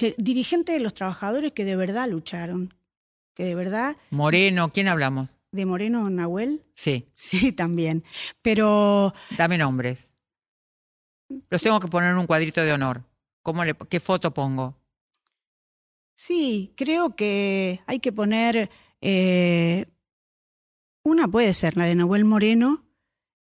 que- 0.00 0.14
dirigentes 0.18 0.74
de 0.74 0.80
los 0.80 0.94
trabajadores 0.94 1.52
que 1.52 1.64
de 1.64 1.76
verdad 1.76 2.08
lucharon, 2.08 2.74
que 3.34 3.44
de 3.44 3.54
verdad, 3.54 3.96
Moreno, 4.10 4.70
¿quién 4.72 4.88
hablamos? 4.88 5.36
de 5.52 5.66
Moreno 5.66 6.08
Nahuel, 6.08 6.62
Sí, 6.74 7.08
sí, 7.14 7.52
también. 7.52 8.04
Pero 8.42 9.12
dame 9.36 9.58
nombres. 9.58 10.08
Los 11.50 11.60
tengo 11.62 11.78
que 11.80 11.88
poner 11.88 12.10
en 12.12 12.18
un 12.18 12.26
cuadrito 12.26 12.62
de 12.62 12.72
honor. 12.72 13.04
¿Cómo 13.42 13.64
le, 13.64 13.74
¿Qué 13.74 14.00
foto 14.00 14.32
pongo? 14.32 14.76
sí, 16.14 16.72
creo 16.76 17.16
que 17.16 17.80
hay 17.86 17.98
que 17.98 18.12
poner, 18.12 18.70
eh, 19.00 19.86
una 21.02 21.28
puede 21.28 21.52
ser 21.54 21.76
la 21.76 21.84
de 21.86 21.94
Nahuel 21.94 22.24
Moreno, 22.24 22.84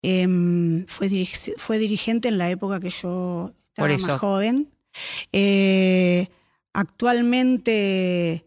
em, 0.02 0.86
fue, 0.86 1.08
fue 1.56 1.78
dirigente 1.78 2.28
en 2.28 2.38
la 2.38 2.50
época 2.50 2.78
que 2.80 2.90
yo 2.90 3.52
estaba 3.70 3.88
Por 3.88 3.90
eso. 3.90 4.06
más 4.08 4.20
joven. 4.20 4.72
Eh, 5.32 6.28
actualmente, 6.72 8.44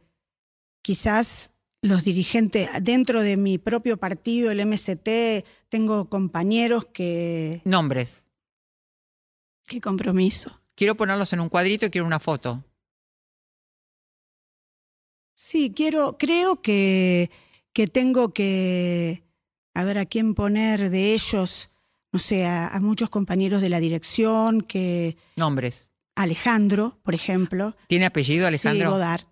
quizás 0.82 1.54
los 1.82 2.04
dirigentes, 2.04 2.70
dentro 2.82 3.22
de 3.22 3.38
mi 3.38 3.58
propio 3.58 3.98
partido, 3.98 4.52
el 4.52 4.66
MST, 4.66 5.46
tengo 5.70 6.10
compañeros 6.10 6.86
que... 6.86 7.62
Nombres. 7.66 8.24
Qué 9.68 9.82
compromiso. 9.82 10.62
Quiero 10.76 10.96
ponerlos 10.96 11.34
en 11.34 11.40
un 11.40 11.50
cuadrito 11.50 11.86
y 11.86 11.90
quiero 11.90 12.06
una 12.06 12.20
foto. 12.20 12.64
Sí, 15.34 15.74
quiero, 15.76 16.18
creo 16.20 16.62
que, 16.62 17.32
que 17.74 17.88
tengo 17.88 18.32
que, 18.34 19.24
a 19.74 19.84
ver 19.84 19.98
a 19.98 20.06
quién 20.06 20.36
poner 20.36 20.92
de 20.92 21.14
ellos, 21.14 21.70
no 22.12 22.20
sé, 22.20 22.46
a, 22.46 22.68
a 22.68 22.80
muchos 22.80 23.10
compañeros 23.10 23.62
de 23.62 23.70
la 23.70 23.80
dirección, 23.80 24.62
que 24.62 25.18
Nombres. 25.36 25.88
Alejandro, 26.22 26.98
por 27.04 27.14
ejemplo. 27.14 27.76
¿Tiene 27.88 28.06
apellido, 28.06 28.44
Sí, 28.44 28.48
Alejandro? 28.48 28.92
Godard. 28.92 29.26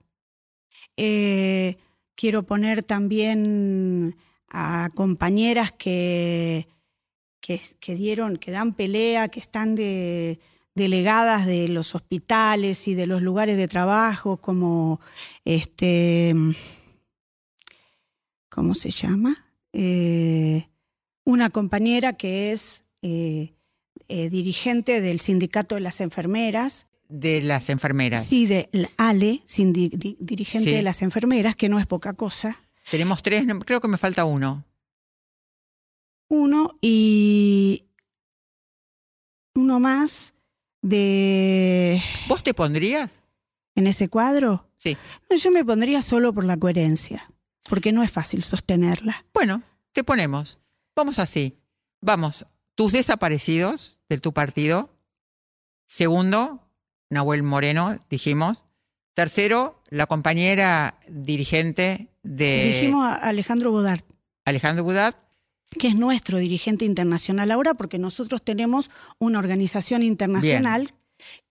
Eh, 0.98 1.78
quiero 2.16 2.44
poner 2.44 2.84
también 2.84 4.18
a 4.50 4.90
compañeras 4.96 5.72
que, 5.72 6.68
que, 7.40 7.62
que 7.80 7.96
dieron, 7.96 8.38
que 8.38 8.52
dan 8.52 8.74
pelea, 8.74 9.30
que 9.30 9.40
están 9.40 9.76
de 9.76 10.40
delegadas 10.76 11.46
de 11.46 11.68
los 11.68 11.94
hospitales 11.96 12.88
y 12.88 12.94
de 12.94 13.06
los 13.06 13.22
lugares 13.22 13.58
de 13.58 13.68
trabajo, 13.68 14.38
como 14.38 15.02
este, 15.44 16.34
¿cómo 18.50 18.74
se 18.74 18.90
llama? 18.92 19.46
Eh, 19.74 20.68
una 21.26 21.50
compañera 21.50 22.14
que 22.14 22.52
es 22.52 22.86
eh, 23.02 23.54
eh, 24.08 24.30
dirigente 24.30 25.02
del 25.02 25.20
sindicato 25.20 25.76
de 25.76 25.82
las 25.82 26.02
enfermeras, 26.02 26.86
De 27.10 27.42
las 27.42 27.70
enfermeras. 27.72 28.26
Sí, 28.28 28.46
de 28.46 28.70
Ale, 28.98 29.42
di- 29.58 30.16
dirigente 30.20 30.70
Sí. 30.70 30.76
de 30.76 30.84
las 30.84 31.02
enfermeras, 31.02 31.56
que 31.56 31.68
no 31.68 31.80
es 31.80 31.88
poca 31.88 32.14
cosa. 32.14 32.60
Tenemos 32.92 33.24
tres, 33.24 33.46
no- 33.46 33.58
creo 33.60 33.82
que 33.82 33.88
me 33.88 33.98
falta 33.98 34.26
uno. 34.26 34.64
Uno 36.30 36.78
y 36.82 37.86
uno 39.56 39.80
más 39.80 40.34
de 40.82 42.02
¿Vos 42.28 42.44
te 42.44 42.54
pondrías? 42.54 43.22
en 43.76 43.88
ese 43.88 44.10
cuadro. 44.10 44.68
Sí. 44.78 44.96
No, 45.30 45.36
yo 45.36 45.52
me 45.52 45.66
pondría 45.66 46.02
solo 46.02 46.34
por 46.34 46.44
la 46.46 46.58
coherencia, 46.58 47.32
porque 47.68 47.92
no 47.92 48.04
es 48.04 48.12
fácil 48.12 48.44
sostenerla. 48.44 49.26
Bueno, 49.34 49.64
te 49.92 50.04
ponemos. 50.04 50.60
Vamos 50.96 51.18
así. 51.20 51.58
Vamos, 52.02 52.46
tus 52.80 52.94
desaparecidos 52.94 54.00
de 54.08 54.20
tu 54.20 54.32
partido. 54.32 54.90
Segundo, 55.86 56.66
Nahuel 57.10 57.44
Moreno, 57.44 57.98
dijimos. 58.10 58.64
Tercero, 59.14 59.84
la 59.90 60.06
compañera 60.06 60.98
dirigente 61.10 62.08
de 62.24 62.80
Dijimos 62.80 63.04
a 63.04 63.16
Alejandro 63.16 63.72
Godard, 63.72 64.06
Alejandro 64.46 64.86
Budat. 64.86 65.14
que 65.78 65.90
es 65.90 65.96
nuestro 65.96 66.38
dirigente 66.38 66.86
internacional 66.86 67.52
ahora, 67.52 67.74
porque 67.74 68.00
nosotros 68.00 68.42
tenemos 68.46 68.92
una 69.18 69.40
organización 69.40 70.02
internacional 70.02 70.94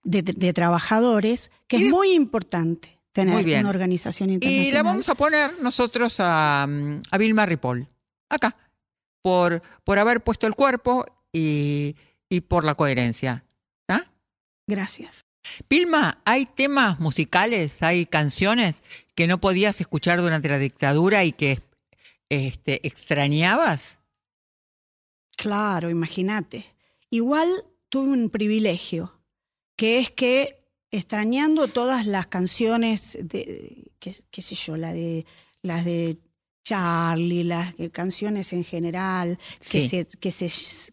de, 0.05 0.23
de 0.23 0.53
trabajadores, 0.55 1.51
que 1.67 1.77
Y 1.77 1.85
es 1.85 1.91
muy 1.91 2.13
importante 2.13 2.99
tener 3.13 3.35
Muy 3.35 3.55
una 3.55 3.69
organización 3.69 4.31
internacional. 4.31 4.67
Y 4.67 4.73
la 4.73 4.83
vamos 4.83 5.11
a 5.11 5.15
poner 5.15 5.61
nosotros 5.61 6.17
a, 6.21 6.67
mm, 6.67 7.03
a 7.11 7.19
Vilma 7.19 7.45
Ripoll, 7.45 7.87
acá, 8.31 8.57
por, 9.21 9.63
por 9.85 9.99
haber 9.99 10.25
puesto 10.25 10.47
el 10.47 10.55
cuerpo 10.55 11.05
y, 11.33 11.97
y 12.29 12.41
por 12.43 12.65
la 12.65 12.75
coherencia. 12.75 13.45
¿Ah? 13.89 14.05
Gracias. 14.67 15.25
Vilma, 15.69 16.21
¿hay 16.25 16.47
temas 16.47 17.01
musicales, 17.01 17.83
hay 17.83 18.07
canciones 18.07 18.83
que 19.15 19.27
no 19.27 19.41
podías 19.41 19.81
escuchar 19.81 20.21
durante 20.21 20.49
la 20.49 20.59
dictadura 20.59 21.25
y 21.25 21.33
que 21.33 21.61
este, 22.29 22.87
extrañabas? 22.87 24.01
Claro, 25.37 25.91
imagínate. 25.91 26.67
Igual 27.11 27.65
tuve 27.89 28.13
un 28.13 28.31
privilegio, 28.31 29.21
que 29.77 29.99
es 29.99 30.11
que 30.11 30.59
extrañando 30.91 31.69
todas 31.69 32.07
las 32.07 32.27
canciones 32.27 33.19
de, 33.21 33.91
qué, 33.99 34.15
qué 34.31 34.43
sé 34.43 34.55
yo, 34.55 34.77
la 34.77 34.93
de, 34.93 35.27
las 35.63 35.85
de 35.85 36.19
Charlie, 36.69 37.45
las 37.45 37.73
eh, 37.79 37.89
canciones 37.89 38.53
en 38.53 38.63
general, 38.63 39.39
que, 39.71 39.81
se, 39.81 40.07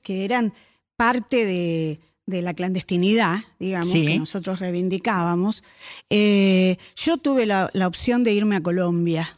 que, 0.02 0.24
eran 0.24 0.54
parte 0.96 1.46
de, 1.46 2.00
de 2.26 2.42
la 2.42 2.54
clandestinidad, 2.54 3.40
digamos, 3.60 3.90
sí. 3.92 4.06
que 4.06 4.18
nosotros 4.18 4.60
reivindicábamos, 4.60 5.66
eh, 6.10 6.78
yo 6.96 7.18
tuve 7.18 7.46
la, 7.46 7.70
la, 7.74 7.88
opción 7.88 8.24
de 8.24 8.32
irme 8.32 8.56
a 8.56 8.64
Colombia. 8.64 9.38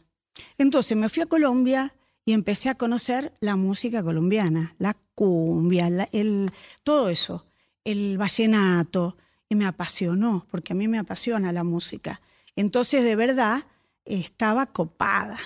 Entonces 0.58 0.96
me 0.96 1.08
fui 1.08 1.24
a 1.24 1.26
Colombia 1.26 1.92
y 2.24 2.34
empecé 2.34 2.68
a 2.68 2.76
conocer 2.76 3.32
la 3.40 3.56
música 3.56 4.00
colombiana, 4.04 4.76
la 4.78 4.96
cumbia, 5.16 5.88
el, 6.12 6.52
todo 6.84 7.08
eso, 7.08 7.46
el 7.82 8.16
vallenato, 8.16 9.16
y 9.48 9.56
me 9.56 9.66
apasionó, 9.66 10.46
porque 10.52 10.72
a 10.72 10.76
mí 10.76 10.86
me 10.86 10.98
apasiona 10.98 11.52
la 11.52 11.64
música. 11.64 12.20
Entonces, 12.54 13.02
de 13.02 13.16
verdad, 13.16 13.64
estaba 14.04 14.66
copada 14.66 15.36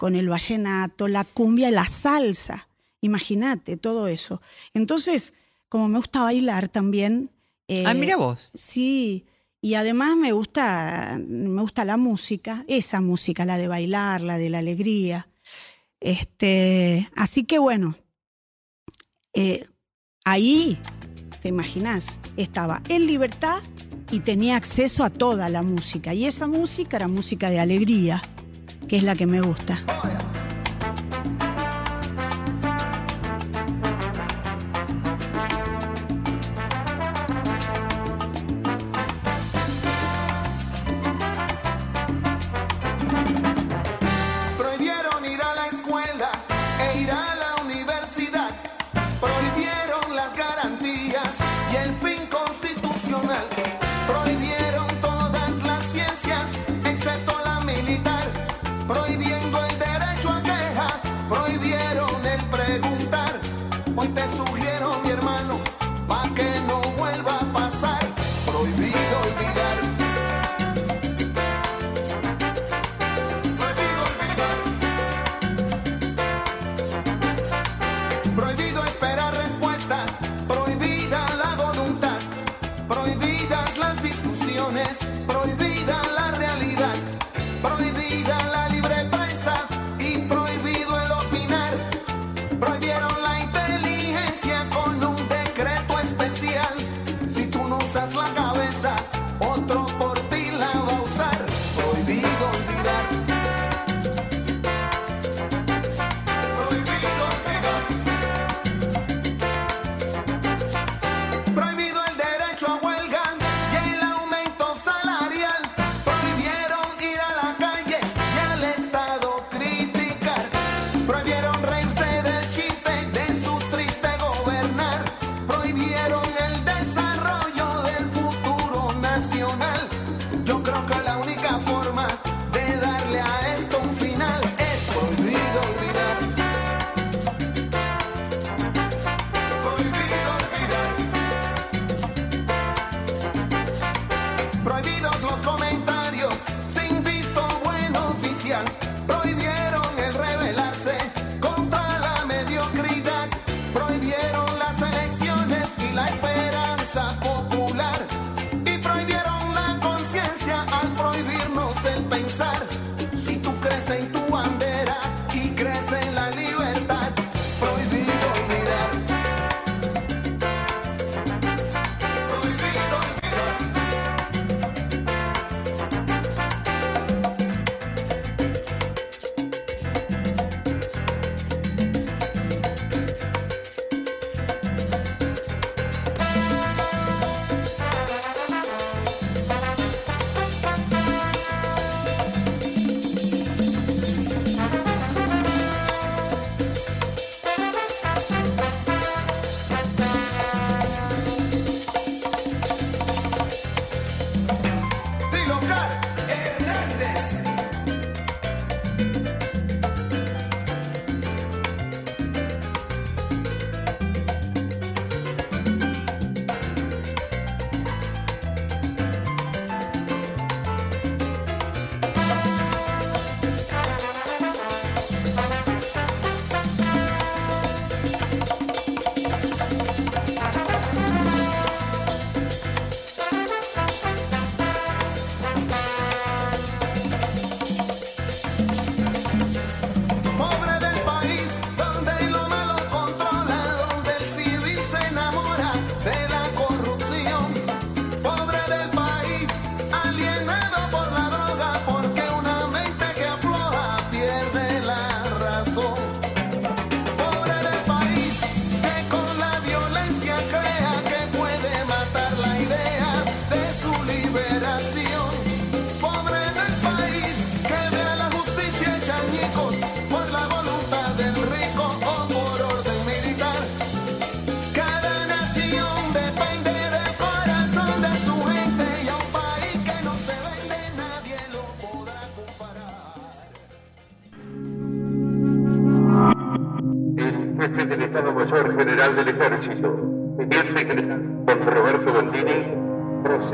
con 0.00 0.16
el 0.16 0.30
vallenato, 0.30 1.08
la 1.08 1.24
cumbia, 1.24 1.70
la 1.70 1.86
salsa. 1.86 2.68
Imagínate 3.02 3.76
todo 3.76 4.08
eso. 4.08 4.40
Entonces, 4.72 5.34
como 5.68 5.88
me 5.88 5.98
gusta 5.98 6.22
bailar 6.22 6.68
también. 6.68 7.30
Eh, 7.68 7.84
ah, 7.86 7.92
mira 7.92 8.16
vos. 8.16 8.50
Sí, 8.54 9.26
y 9.60 9.74
además 9.74 10.16
me 10.16 10.32
gusta, 10.32 11.20
me 11.28 11.60
gusta 11.60 11.84
la 11.84 11.98
música, 11.98 12.64
esa 12.66 13.02
música, 13.02 13.44
la 13.44 13.58
de 13.58 13.68
bailar, 13.68 14.22
la 14.22 14.38
de 14.38 14.48
la 14.48 14.60
alegría. 14.60 15.28
Este, 16.00 17.10
así 17.14 17.44
que 17.44 17.58
bueno, 17.58 17.94
eh, 19.34 19.66
ahí, 20.24 20.78
te 21.42 21.48
imaginas, 21.48 22.20
estaba 22.38 22.82
en 22.88 23.06
libertad 23.06 23.60
y 24.10 24.20
tenía 24.20 24.56
acceso 24.56 25.04
a 25.04 25.10
toda 25.10 25.50
la 25.50 25.60
música. 25.60 26.14
Y 26.14 26.24
esa 26.24 26.46
música 26.46 26.96
era 26.96 27.06
música 27.06 27.50
de 27.50 27.60
alegría 27.60 28.22
que 28.90 28.96
es 28.96 29.04
la 29.04 29.14
que 29.14 29.24
me 29.24 29.40
gusta. 29.40 29.78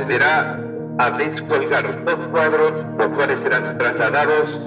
procederá 0.06 0.60
a 0.98 1.10
descolgar 1.10 2.04
dos 2.04 2.28
cuadros, 2.30 2.72
los 2.96 3.08
cuales 3.08 3.40
serán 3.40 3.76
trasladados 3.76 4.60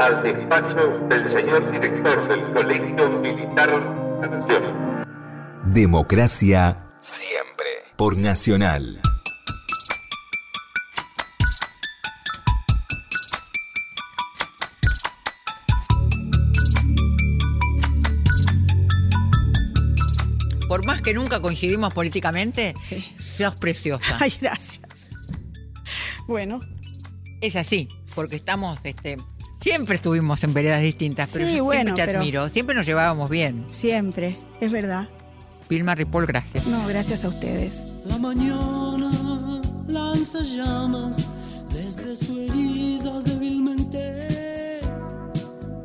al 0.00 0.22
despacho 0.22 0.98
del 1.08 1.30
señor 1.30 1.70
director 1.70 2.28
del 2.28 2.52
Colegio 2.52 3.10
Militar 3.20 3.70
Nación. 4.20 5.06
Democracia 5.66 6.78
siempre 6.98 7.66
por 7.96 8.16
Nacional. 8.16 9.00
Por 20.68 20.84
más 20.86 21.02
que 21.02 21.14
nunca 21.14 21.40
coincidimos 21.40 21.92
políticamente, 21.94 22.74
sí 22.80 23.14
sos 23.42 23.56
preciosa. 23.56 24.16
Ay, 24.20 24.32
gracias. 24.40 25.10
Bueno, 26.26 26.60
Es 27.40 27.56
así, 27.56 27.88
porque 28.14 28.36
estamos, 28.36 28.78
este, 28.84 29.18
siempre 29.60 29.96
estuvimos 29.96 30.42
en 30.44 30.54
veredas 30.54 30.80
distintas, 30.82 31.30
pero 31.32 31.46
Sí, 31.46 31.56
yo 31.56 31.64
bueno, 31.64 31.82
siempre 31.82 32.02
te 32.02 32.06
pero- 32.06 32.18
admiro, 32.20 32.48
siempre 32.48 32.74
nos 32.76 32.86
llevábamos 32.86 33.28
bien. 33.28 33.66
siempre, 33.70 34.38
es 34.60 34.70
verdad. 34.70 35.08
Vilma 35.68 35.94
Ripoll, 35.94 36.26
gracias. 36.26 36.66
No, 36.66 36.86
gracias 36.86 37.24
a 37.24 37.28
ustedes. 37.28 37.86
La 38.04 38.18
mañana 38.18 39.10
lanza 39.88 40.40
llamas 40.42 41.26
desde 41.70 42.14
su 42.14 42.38
herida 42.40 43.20
débilmente. 43.22 44.80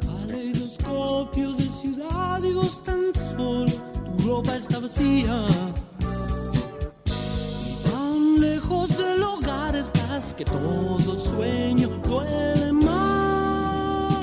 Caleidoscopio 0.05 1.53
de 1.53 1.70
ciudad 1.70 2.43
y 2.43 2.51
vos 2.53 2.84
tan 2.84 3.01
solo, 3.16 3.72
tu 4.18 4.28
ropa 4.28 4.55
está 4.55 4.80
vacía. 4.80 5.47
Lejos 8.70 8.97
del 8.97 9.24
hogar 9.24 9.78
estás 9.78 10.34
que 10.34 10.43
todo 10.43 11.18
sueño 11.18 11.88
duele 12.03 12.74
más. 12.74 14.13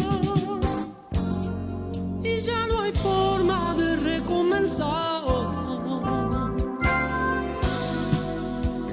Y 2.22 2.40
ya 2.42 2.66
no 2.66 2.82
hay 2.82 2.92
forma 2.92 3.74
de 3.74 3.96
recomenzar. 3.96 5.22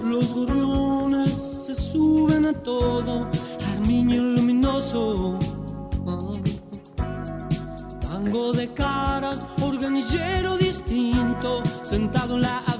Los 0.05 0.33
gorriones 0.33 1.35
se 1.65 1.73
suben 1.73 2.45
a 2.45 2.53
todo, 2.53 3.27
armiño 3.73 4.23
luminoso. 4.23 5.37
Tango 7.99 8.53
de 8.53 8.73
caras, 8.73 9.45
organillero 9.61 10.55
distinto, 10.55 11.61
sentado 11.81 12.35
en 12.35 12.41
la 12.43 12.70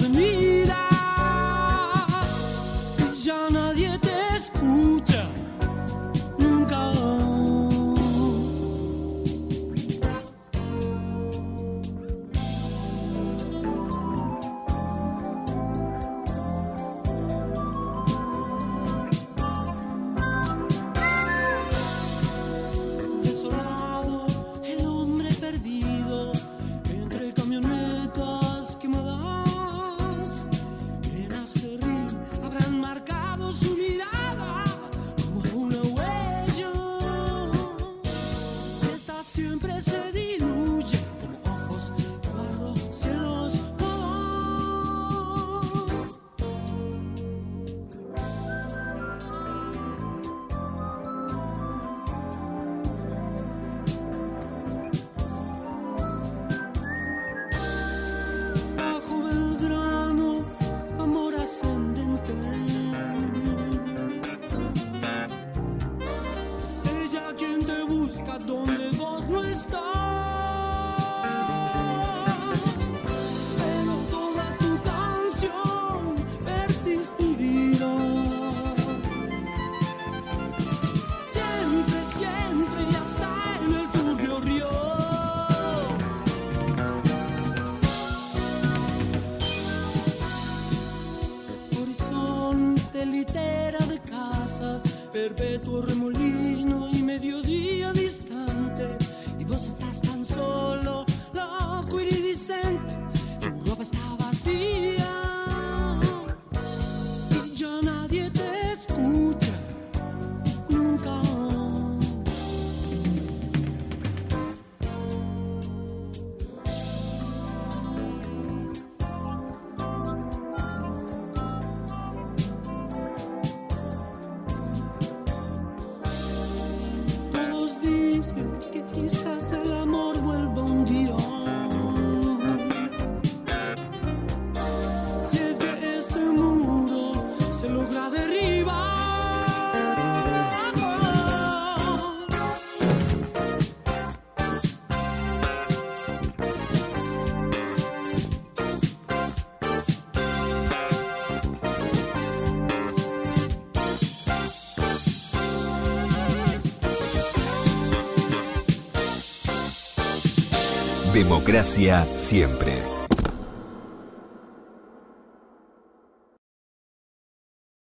Democracia 161.51 162.05
siempre. 162.05 162.70